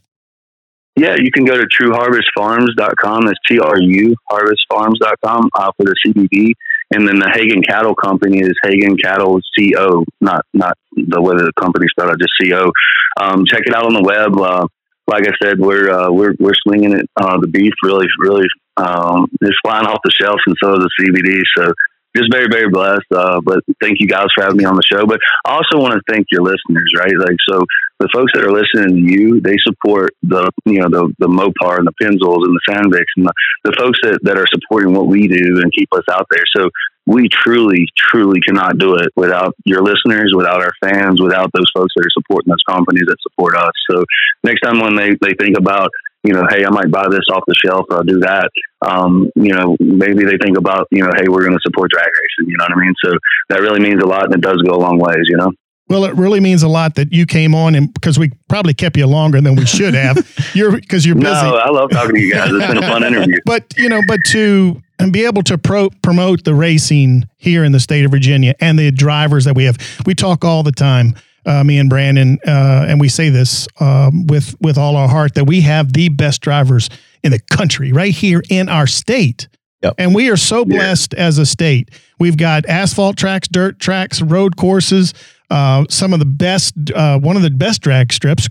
[0.97, 3.25] Yeah, you can go to truharvestfarms.com.
[3.25, 6.53] That's T R U harvestfarms.com uh, for the CBD.
[6.93, 11.51] And then the Hagan Cattle Company is Hagan Cattle CO, not not the way the
[11.59, 12.71] company spelled just CO.
[13.19, 14.37] Um, check it out on the web.
[14.37, 14.67] Uh,
[15.07, 17.05] like I said, we're uh, we're we're swinging it.
[17.15, 20.91] Uh, the beef really really um, is flying off the shelves, and so is the
[20.99, 21.41] CBD.
[21.57, 21.71] So
[22.15, 23.07] just very, very blessed.
[23.13, 25.05] Uh, but thank you guys for having me on the show.
[25.05, 27.17] But I also want to thank your listeners, right?
[27.17, 27.63] Like, so
[27.99, 31.77] the folks that are listening to you, they support the, you know, the, the Mopar
[31.77, 33.33] and the Pennzoils and the Sandviks and the,
[33.63, 36.43] the folks that, that are supporting what we do and keep us out there.
[36.55, 36.69] So
[37.05, 41.93] we truly, truly cannot do it without your listeners, without our fans, without those folks
[41.95, 43.71] that are supporting those companies that support us.
[43.89, 44.03] So
[44.43, 45.89] next time when they, they think about
[46.23, 48.49] you know, hey, I might buy this off the shelf or I'll do that.
[48.81, 52.05] Um, you know, maybe they think about, you know, hey, we're going to support drag
[52.05, 52.51] racing.
[52.51, 52.93] You know what I mean?
[53.03, 53.11] So
[53.49, 55.51] that really means a lot and it does go a long ways, you know?
[55.89, 58.95] Well, it really means a lot that you came on, and because we probably kept
[58.95, 60.25] you longer than we should have.
[60.53, 61.25] you're because you're busy.
[61.25, 62.49] No, I love talking to you guys.
[62.49, 63.39] It's been a fun interview.
[63.45, 67.71] but you know, but to and be able to pro- promote the racing here in
[67.71, 71.15] the state of Virginia and the drivers that we have, we talk all the time
[71.45, 75.35] uh, me and Brandon, uh, and we say this um, with with all our heart
[75.35, 76.89] that we have the best drivers
[77.23, 79.47] in the country right here in our state.
[79.81, 79.95] Yep.
[79.97, 81.25] And we are so blessed yeah.
[81.25, 81.89] as a state.
[82.19, 85.15] We've got asphalt tracks, dirt tracks, road courses,
[85.49, 88.47] uh, some of the best, uh, one of the best drag strips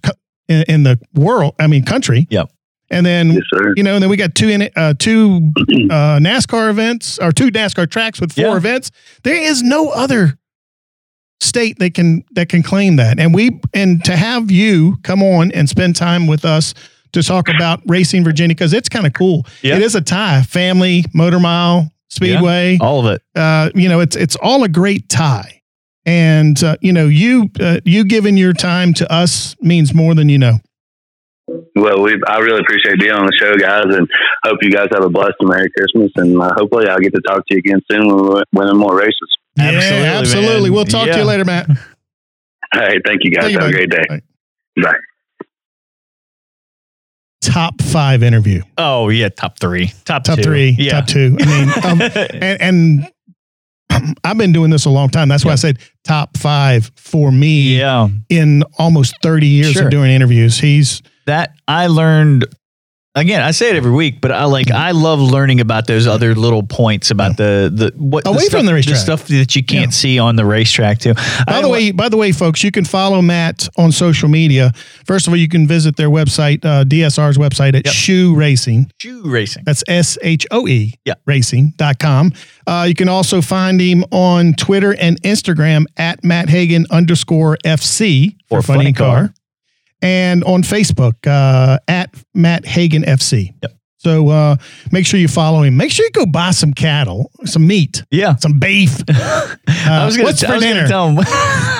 [0.48, 1.54] in, in, the world.
[1.60, 2.26] I mean, country.
[2.30, 2.50] Yep.
[2.90, 3.42] And then yes,
[3.76, 5.52] you know, and then we got two in uh, two
[5.90, 8.56] uh, NASCAR events or two NASCAR tracks with four yeah.
[8.56, 8.90] events.
[9.22, 10.38] There is no other
[11.40, 13.18] state that can that can claim that.
[13.18, 16.74] And we and to have you come on and spend time with us
[17.12, 19.46] to talk about racing Virginia because it's kind of cool.
[19.62, 19.76] Yeah.
[19.76, 22.78] It is a tie, family, motor mile, speedway.
[22.80, 23.22] All of it.
[23.34, 25.62] Uh, you know, it's it's all a great tie.
[26.06, 30.28] And uh, you know, you uh, you giving your time to us means more than
[30.28, 30.58] you know.
[31.74, 34.08] Well, we I really appreciate being on the show, guys, and
[34.44, 36.10] hope you guys have a blessed and Merry Christmas.
[36.16, 38.96] And uh, hopefully, I'll get to talk to you again soon when we're winning more
[38.96, 39.36] races.
[39.58, 40.70] Absolutely, yeah, absolutely.
[40.70, 40.72] man.
[40.72, 41.68] We'll talk to you later, Matt.
[41.68, 43.44] All right, thank you, guys.
[43.44, 44.04] Thank you, have a great day.
[44.08, 44.20] Bye.
[44.82, 44.98] Bye.
[47.42, 48.62] Top five interview.
[48.76, 50.42] Oh yeah, top three, top, top two.
[50.42, 51.00] three, yeah.
[51.00, 51.36] top two.
[51.40, 52.02] I mean, um,
[52.42, 52.62] and,
[53.90, 55.28] and I've been doing this a long time.
[55.28, 58.08] That's why I said top five for me yeah.
[58.28, 59.84] in almost 30 years Sure.
[59.84, 60.58] of doing interviews.
[60.58, 62.46] He's that I learned
[63.16, 66.34] again, I say it every week, but I like I love learning about those other
[66.34, 68.94] little points about the the what Away the from the racetrack.
[68.96, 69.90] The stuff that you can't Yeah.
[69.90, 71.14] see on the racetrack too.
[71.46, 74.72] by the way, by the way, folks, you can follow Matt on social media.
[75.06, 77.94] First of all, you can visit their website, uh, DSR's website at Yep.
[77.94, 78.90] Shoe Racing.
[79.02, 79.64] shoe racing.
[79.66, 81.14] That's S H O E Yeah.
[81.26, 82.32] racing.com.
[82.66, 88.36] Uh, you can also find him on Twitter and Instagram at Matt Hagan underscore FC
[88.48, 89.16] for Or Funny, Funny car.
[89.16, 89.34] Car.
[90.02, 93.52] And on Facebook uh, at Matt Hagan FC.
[93.62, 93.72] Yep.
[93.98, 94.56] So uh,
[94.92, 95.76] make sure you follow him.
[95.76, 98.36] Make sure you go buy some cattle, some meat, Yeah.
[98.36, 98.98] some beef.
[99.82, 100.86] Uh, I was gonna, what's I for dinner?
[100.88, 101.18] tell him.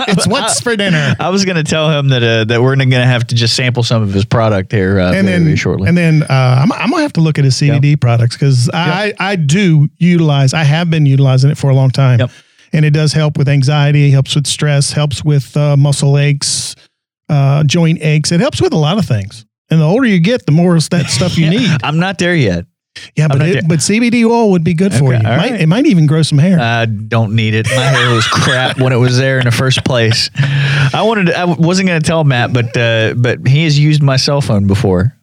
[0.09, 1.15] it's what's for dinner.
[1.21, 4.03] I was gonna tell him that uh, that we're gonna have to just sample some
[4.03, 5.89] of his product here uh, and very, then very shortly.
[5.89, 6.27] And then uh,
[6.63, 10.55] I'm, I'm gonna have to look at his CBD products because I, I do utilize.
[10.55, 12.31] I have been utilizing it for a long time, Yep.
[12.73, 16.75] and it does help with anxiety, helps with stress, helps with uh, muscle aches,
[17.31, 18.33] uh, joint aches.
[18.33, 19.47] It helps with a lot of things.
[19.71, 21.71] And the older you get, the more that stuff you need.
[21.83, 22.67] I'm not there yet.
[23.15, 25.21] Yeah, but it, but CBD oil would be good for you.
[25.21, 25.61] It might, right.
[25.61, 26.59] it might even grow some hair.
[26.61, 27.69] I don't need it.
[27.69, 30.29] My hair was crap when it was there in the first place.
[30.37, 31.27] I wanted.
[31.27, 34.41] To, I wasn't going to tell Matt, but uh, but he has used my cell
[34.41, 35.17] phone before.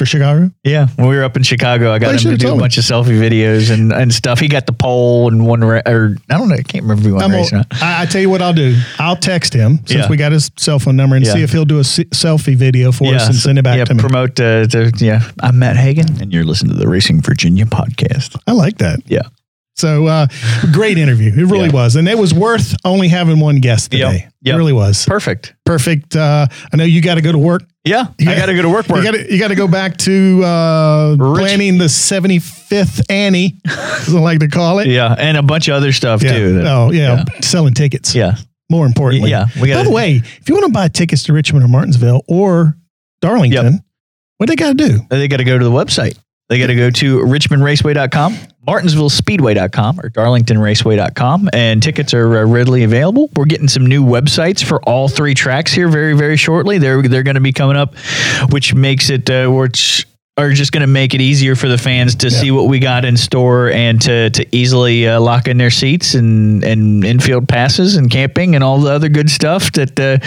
[0.00, 0.50] For Chicago.
[0.64, 2.58] Yeah, when we were up in Chicago, I got you him to do a told
[2.58, 2.62] me.
[2.62, 4.40] bunch of selfie videos and, and stuff.
[4.40, 7.06] He got the pole and one, ra- or I don't know, I can't remember if
[7.06, 7.66] he won I'm a race or not.
[7.82, 8.80] I, I tell you what I'll do.
[8.98, 10.08] I'll text him since Yeah.
[10.08, 11.34] we got his cell phone number and Yeah.
[11.34, 13.76] see if he'll do a se- selfie video for us and so- send it back
[13.76, 14.00] yeah, to me.
[14.00, 14.40] promote.
[14.40, 18.40] Uh, to, yeah, I'm Matt Hagan, and you're listening to the Racing Virginia podcast.
[18.46, 19.00] I like that.
[19.04, 19.28] Yeah,
[19.80, 20.26] So uh,
[20.72, 21.30] great interview.
[21.32, 21.72] It really Yeah.
[21.72, 21.96] was.
[21.96, 24.28] And it was worth only having one guest today.
[24.42, 24.54] Yep.
[24.54, 25.04] It really was.
[25.06, 25.54] perfect.
[25.64, 26.14] Perfect.
[26.16, 27.62] Uh, I know you got to go to work.
[27.84, 28.86] Yeah, You I got to go to work.
[28.88, 29.04] You Work.
[29.04, 34.40] got you got to go back to uh, planning the 75th Annie, as I like
[34.40, 34.86] to call it.
[34.88, 36.32] yeah, and a bunch of other stuff Yeah.
[36.36, 36.54] too.
[36.56, 37.24] that- Oh, yeah.
[37.40, 38.14] Selling tickets.
[38.14, 38.36] yeah,
[38.70, 39.30] More importantly.
[39.30, 41.68] Yeah, we By gotta- the way, if you want to buy tickets to Richmond or
[41.68, 42.76] Martinsville or
[43.22, 43.80] Darlington,
[44.36, 45.00] what do they got to do?
[45.08, 46.18] they got to go to the website.
[46.50, 48.36] They got to go to richmondraceway.com,
[48.66, 53.30] martinsvillespeedway.com, or darlingtonraceway.com, and tickets are uh, readily available.
[53.36, 56.78] We're getting some new websites for all three tracks here very, very shortly.
[56.78, 57.96] They're they're going to be coming up,
[58.50, 60.06] which makes it uh, which
[60.40, 63.04] are just going to make it easier for the fans to see what we got
[63.04, 67.96] in store and to to easily uh, lock in their seats and and infield passes
[67.96, 70.18] and camping and all the other good stuff that uh,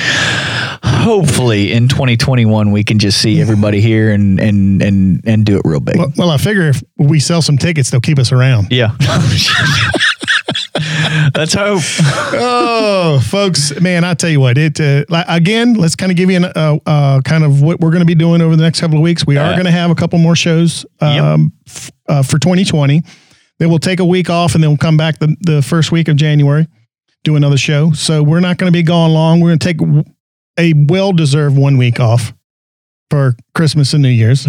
[0.83, 5.61] hopefully in 2021 we can just see everybody here and and and and do it
[5.65, 5.97] real big.
[5.97, 8.67] Well, well, I figure if we sell some tickets, they'll keep us around.
[8.71, 8.95] Yeah.
[11.35, 11.81] Let's hope.
[12.33, 15.73] oh, folks, man, I tell you what, it uh, again.
[15.73, 18.15] Let's kind of give you an uh, uh, kind of what we're going to be
[18.15, 19.25] doing over the next couple of weeks.
[19.25, 23.01] We are going to have a couple more shows um, f- uh, for 2020.
[23.59, 26.07] Then we'll take a week off, and then we'll come back the the first week
[26.07, 26.67] of January,
[27.23, 27.91] do another show.
[27.91, 29.39] So we're not going to be gone long.
[29.39, 30.05] We're going to take
[30.59, 32.33] a well deserved one week off
[33.09, 34.47] for Christmas and New Year's.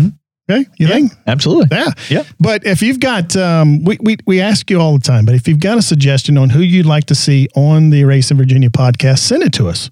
[0.51, 1.13] Okay, you think?
[1.27, 1.69] Absolutely.
[1.77, 1.91] Yeah.
[2.11, 2.23] Yeah.
[2.39, 5.49] But if you've got, um, we, we, we ask you all the time, but if
[5.49, 9.21] you've got a suggestion on who you'd like to see on the Racing Virginia podcast,
[9.21, 9.91] send it to us.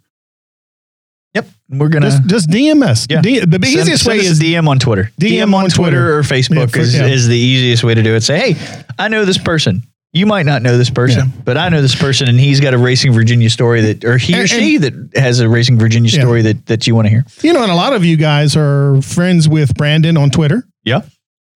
[1.34, 1.46] Yep.
[1.70, 3.06] We're gonna Just, just DM us.
[3.08, 3.22] Yeah.
[3.22, 5.10] D- the send- easiest send way is DM on Twitter.
[5.18, 6.18] DM DM, on on Twitter, Twitter.
[6.18, 7.06] or Facebook Yeah, for- is, yeah.
[7.06, 8.20] is the easiest way to do it.
[8.22, 9.82] Say, hey, I know this person.
[10.14, 11.40] You might not know this person, Yeah.
[11.44, 14.34] but I know this person, and he's got a Racing Virginia story that, or he
[14.34, 16.20] or And- she that has a Racing Virginia Yeah.
[16.20, 17.24] story that that you want to hear.
[17.42, 21.00] you know, and a lot of you guys are friends with Brandon on Twitter Yeah.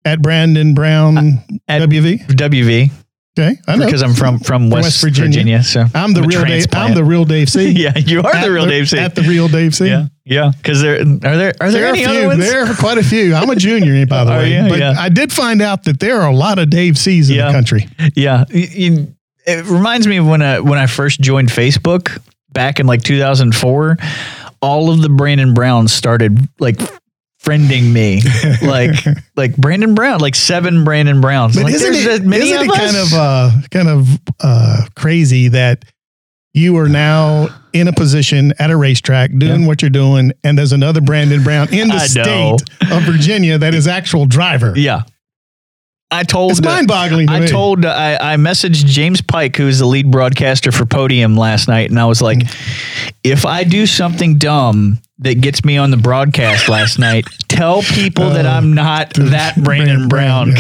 [0.06, 1.32] at Brandon Brown uh,
[1.68, 2.20] At WV.
[2.28, 2.92] WV
[3.38, 5.30] Okay, I know because I'm from from West, West Virginia.
[5.32, 5.64] Virginia.
[5.64, 6.68] so I'm the a real Dave.
[6.74, 7.70] I'm the real Dave C.
[7.76, 9.00] yeah, you are At the real Dave C.
[9.00, 9.88] At the real Dave C.
[9.88, 10.52] yeah, yeah.
[10.56, 12.28] Because there are there are there, There any other few.
[12.28, 12.40] ones?
[12.40, 13.34] There are quite a few.
[13.34, 14.52] I'm a junior, eh, by the Oh, way.
[14.52, 14.94] yeah, but yeah.
[14.98, 17.48] I did find out that there are a lot of Dave C's in Yeah.
[17.48, 17.90] the country.
[18.16, 19.16] Yeah, you-
[19.48, 22.22] it reminds me of when I when I first joined Facebook
[22.52, 23.98] back in like 2004.
[24.62, 26.80] All of the Brandon Browns started like
[27.44, 28.22] friending me,
[28.68, 28.96] like
[29.36, 31.56] like Brandon Brown, like seven Brandon Browns.
[31.56, 33.14] But like, isn't it, isn't it kind us?
[33.14, 34.08] of uh, kind of
[34.40, 35.86] uh, crazy that
[36.54, 40.72] you are now in a position at a racetrack doing what you're doing, and there's
[40.72, 42.58] another Brandon Brown in the I know.
[42.58, 44.74] state of Virginia that is actual driver.
[44.76, 45.04] Yeah.
[46.14, 47.48] I told It's mind-boggling to I me.
[47.48, 51.90] told I, I messaged James Pike, who is the lead broadcaster for Podium last night,
[51.90, 52.44] and I was like,
[53.24, 58.30] if I do something dumb that gets me on the broadcast last night, tell people
[58.30, 60.50] that I'm not that Brandon Brown.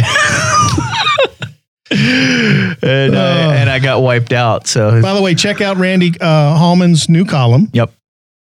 [1.91, 4.67] and, I, and I got wiped out.
[4.67, 7.69] So By the way, check out Randy uh, Hallman's new column.
[7.73, 7.91] Yep.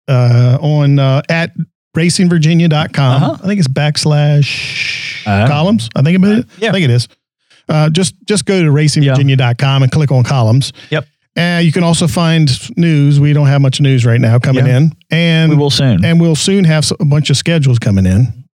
[0.09, 1.52] Uh, on uh, at
[1.97, 3.22] racingvirginia.com.
[3.22, 3.36] Uh-huh.
[3.42, 5.47] I think it's backslash Uh-huh.
[5.49, 5.88] columns.
[5.97, 6.44] I think it is.
[6.59, 6.68] Yeah.
[6.68, 7.09] I think it is.
[7.68, 10.72] Uh, just just go to racingvirginia.com and click on columns.
[10.90, 11.07] Yep.
[11.36, 13.18] Uh, you can also find news.
[13.20, 14.76] We don't have much news right now coming Yeah.
[14.78, 16.05] in, and we will soon.
[16.05, 18.44] and we'll soon have a bunch of schedules coming in,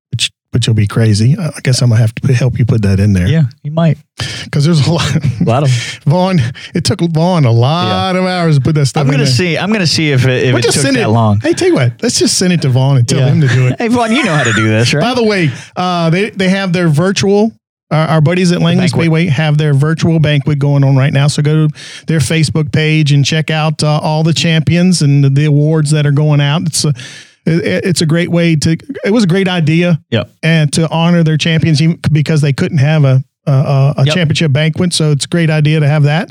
[0.53, 1.37] which will be crazy.
[1.39, 3.99] I guess I'm gonna have to help you put that in there yeah, you might.
[4.45, 5.17] because there's a lot.
[5.41, 5.71] A lot of.
[6.05, 6.41] Vaughn,
[6.75, 9.05] it took Vaughn a lot of hours to put that stuff.
[9.05, 9.57] I'm gonna see.
[9.59, 11.41] I'm gonna see if it, if We'll it took that it long.
[11.41, 13.33] Hey, tell you what, let's just send it to Vaughn and tell Yeah.
[13.33, 13.77] him to do it.
[13.79, 15.01] Hey, Vaughn, you know how to do this, right?
[15.03, 17.53] By the way, uh, they they have their virtual.
[17.91, 18.89] Uh, our buddies at Langley.
[18.89, 21.27] Speedway have their virtual banquet going on right now.
[21.29, 25.29] So go to their Facebook page and check out uh, all the champions and the,
[25.29, 26.63] the awards that are going out.
[26.63, 26.95] It's a
[27.47, 28.77] it, it's a great way to.
[29.05, 30.31] It was a great idea Yep.
[30.43, 31.81] and to honor their champions
[32.13, 34.15] because they couldn't have a a, a, a Yep.
[34.15, 34.93] championship banquet.
[34.93, 36.31] So it's a great idea to have that.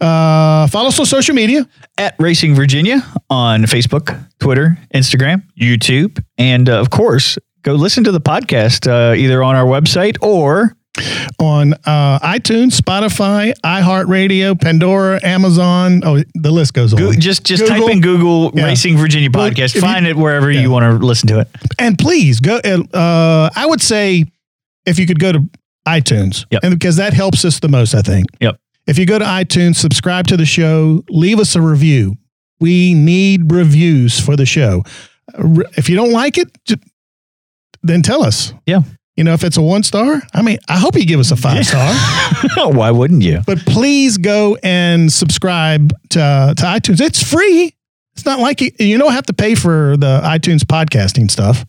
[0.00, 1.68] Uh, follow us on social media.
[1.98, 8.12] At Racing Virginia on Facebook, Twitter, Instagram, YouTube, and uh, of course, go listen to
[8.12, 10.74] the podcast uh, either on our website or
[11.38, 16.02] on uh, iTunes, Spotify, iHeartRadio, Pandora, Amazon.
[16.04, 16.98] Oh, the list goes on.
[16.98, 17.78] Go- just just Google.
[17.86, 18.64] type in Google Yeah.
[18.64, 19.74] Racing Virginia Well, podcast.
[19.74, 20.60] you- Find it wherever Yeah.
[20.62, 21.48] you want to listen to it.
[21.78, 22.56] and please go.
[22.58, 24.24] Uh, I would say
[24.86, 25.48] if you could go to
[25.86, 26.64] iTunes, Yep.
[26.64, 28.26] and because that helps us the most, I think.
[28.40, 28.58] Yep.
[28.86, 32.16] If you go to iTunes, subscribe to the show, leave us a review.
[32.60, 34.82] We need reviews for the show.
[35.38, 36.48] Uh, If you don't like it,
[37.82, 38.52] then tell us.
[38.66, 38.80] Yeah.
[39.18, 41.36] You know, if it's a one star, I mean, I hope you give us a
[41.36, 41.92] five star.
[42.72, 43.42] Why wouldn't you?
[43.44, 47.00] but please go and subscribe to, to iTunes.
[47.00, 47.74] It's free.
[48.14, 51.66] It's not like you, you don't have to pay for the iTunes podcasting stuff.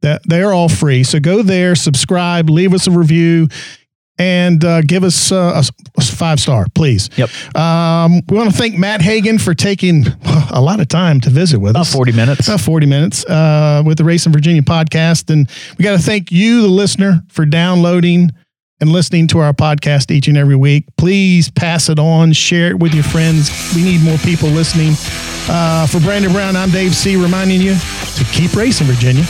[0.00, 1.04] That they're all free.
[1.04, 3.48] So go there, subscribe, leave us a review,
[4.18, 5.62] and uh, give us uh,
[5.96, 7.08] a five star, please.
[7.16, 7.56] Yep.
[7.56, 10.06] Um, we want to thank Matt Hagan for taking
[10.50, 11.76] a lot of time to visit with us.
[11.76, 11.94] About us.
[11.94, 12.48] 40 minutes.
[12.48, 15.30] About 40 minutes uh, with the Racing Virginia podcast.
[15.30, 15.48] And
[15.78, 18.30] we got to thank you, the listener, for downloading
[18.80, 20.84] and listening to our podcast each and every week.
[20.96, 23.50] Please pass it on, share it with your friends.
[23.74, 24.94] We need more people listening.
[25.50, 29.24] Uh, for Brandon Brown, I'm Dave C., reminding you to keep racing, Virginia.